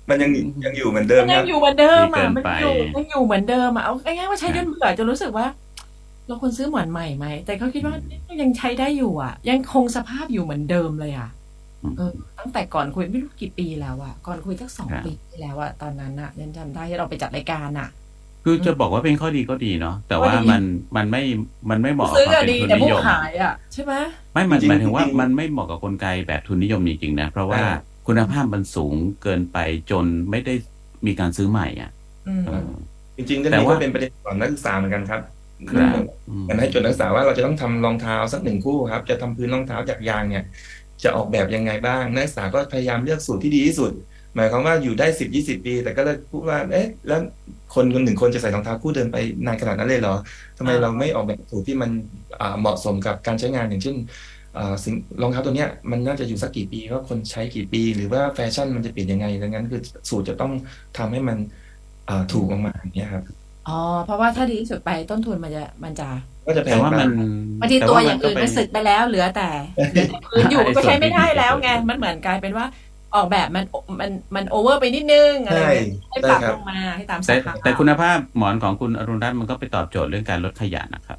[0.09, 0.30] มันยัง
[0.64, 5.47] ยังอยู่เหมือนเดิมมันคยัรังบอยู่เหมือนเดิมอะดีมันเกินไปอยู่ยังอยู่เหมือนเดิมอะเอาง่ายๆว่าใช้จนเบื่อจนรู้สึกว่า
[6.26, 7.97] เราควรซื้อหมอนใหม่ไหม แต่เขาคิดว่า
[8.43, 11.28] ยังใช้ได้อยู่อะ ยังคงสภาพอยู่เหมือนเดิมเลยอะ
[11.82, 17.89] อืมเออตั้งแต่ก่อนคุยไม่รู้กี่ปีแล้วอะ ก่อนคุยสักสองครับปีที่แล้วอะตอนนั้นอะยันจำได้ที่เราไปจัดรายการอะ
[18.45, 20.62] คือจะบอกว่าเป็นข้อดีก็ดีเนาะแต่ว่าข้อดีมัน
[20.97, 21.22] มันไม่
[21.70, 23.92] มันไม่เหมาะกับซื้อความอะเป็นดีทุนแต่นิผู้ยมขายอะใช่ไหม
[24.32, 27.74] ไม่มันจริงๆหมายถึงว่าจริงๆมันไม่เหมาะกับกลไกแบบทุนนิยมจริงๆนะเพราะว่าอ่า
[28.07, 29.59] คุณภาพมันสูงเกินไป
[29.90, 30.55] จนไม่ได้
[31.07, 31.90] มีการซื้อใหม่อะ
[32.28, 32.70] อืมเออ
[33.16, 35.20] จริงๆเรื่องแต่นี้ว่าก็เป็นประเด็นสอนนักศึกษาเหมือนกันครับ
[35.70, 35.97] ครับ
[36.28, 40.45] อืมมันให้โจทย์นักศึกษาว่าเราจะต้องทำรองเท้าสักหนึ่งคู่ครับ จะทำพื้นรองเท้าจากยางเนี่ย
[41.03, 43.92] จะออกแบบยังไงบ้างนักศึกษาก็พยายามเลือกสูตรที่ดีที่สุด
[44.37, 47.20] หมายความว่าอยู่ได้สิบยี่สิบปี แต่ก็เลยพูดว่า เอ๊ะ แล้ว
[47.74, 49.16] คนคนหนึ่งคนจะใส่รองเท้าคู่เดินไป
[49.47, 50.14] นานขนาดนั้นเลยเหรอ
[50.59, 51.91] ทำไมอ่าเราไม่ออกแบบสูตรที่มัน
[52.41, 53.97] อ่าเหมาะสมกับการใช้งานอย่างเช่น
[54.59, 60.53] อ่าสิ่งรองเท้าตัวเนี้ยมันน่าจะอยู่สักกี่ปีว่าคนใช้กี่ปี หรือว่าแฟชั่นมันจะเปลี่ยนยังไงดังนั้นคือสูตรจะต้อง
[60.99, 61.39] ทำให้มัน
[62.09, 63.24] อ่าถูกออกมาอย่างเงี้ยครับ
[63.68, 66.09] อ๋อเพราะว่าถ้าดีที่สุดไปต้นทุนมันจะมันจะ
[66.47, 67.11] ก็จะแพแต่งว่าไปมัน
[67.61, 69.51] บางทีแต่ตัวว่าอย่างอื่นก็มันเป็สึกไปแล้วเหลือแต่
[69.91, 72.66] เหลือแต่พื้นอยู่ไอ้ก็ใช้ส่วนไม่ได้ที่ดีแล้วไงมันเหมือนกลายเป็นว่า
[73.17, 73.65] ออกแบบมัน
[74.01, 81.19] มันมันโอเวอร์ไปนิดนึงอะไรใช่เงี้ยให้ปรับใช่ครัลบงมาให้ตามสแต่ภาพแต่คุณภาพหมอนของคุณอรุณรัตน์มันก็ไปตอบโจทย์เรื่องการลดขยะนะครับ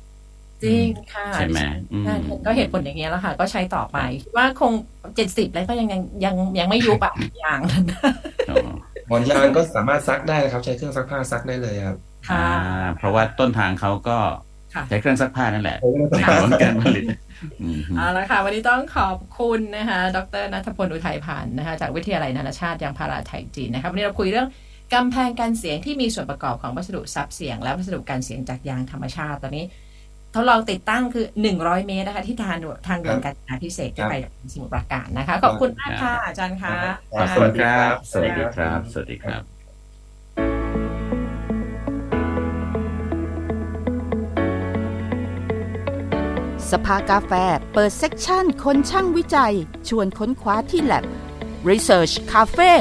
[0.64, 1.60] จริงค่ะใช่ไหม
[1.94, 2.16] อืมใช่
[2.46, 4.72] ก็เหตุผลอย่างเงี้ยแล้วค่ะ ก็ใช้ต่อไปคิดว่าคง
[5.16, 7.84] เจ็ดสิบแล้วก็ยังยังยังยังไม่ยุบอะอย่างนั้น
[8.50, 8.58] อ๋อ
[9.08, 11.98] หมอนยางก็สามารถซักได้นะครับ ใช้เครื่องซักผ้าซักได้เลยครับ
[12.30, 14.18] ค่ะอ่าเพราะว่าต้นทางเขาก็
[14.74, 17.18] ค่ะใช้เครื่องซักผ้านั่นแหละโอ้ไม่ต้องในการลดการผลิตอืม
[17.98, 24.48] เอาละค่ะ วันนี้ต้องขอบคุณนะคะ ดรนัทพลอุทัยพันธ์นะคะ จากวิทยาลัยนานาชาติยางพาราไทยจีนนะคะวันนี้เราคุยเรื่อง
[24.94, 29.66] กำแพงกันเสียงที่มีส่วนประกอบของวัสดุซับเสียง และวัสดุการเสียงจากยางธรรมชาติ ตอนนี้
[30.34, 31.26] ทดลองติดตั้งคือ
[31.58, 34.16] 100 เมตรนะคะ ที่ทางด่วนทางด่วนการจนาพิเศษที่ไป
[34.54, 39.55] สมุทรปราการนะคะ ขอบคุณมากค่ะอาจารย์คะครับขอบคุณครับ สวัสดีครับ สวัสดีครับ
[46.72, 47.32] สภากาแฟ
[47.74, 49.54] เปิดเซ็กชันคนช่างวิจัย
[49.88, 51.04] ชวนค้นคว้าที่แ a บ
[51.70, 52.74] Research Cafe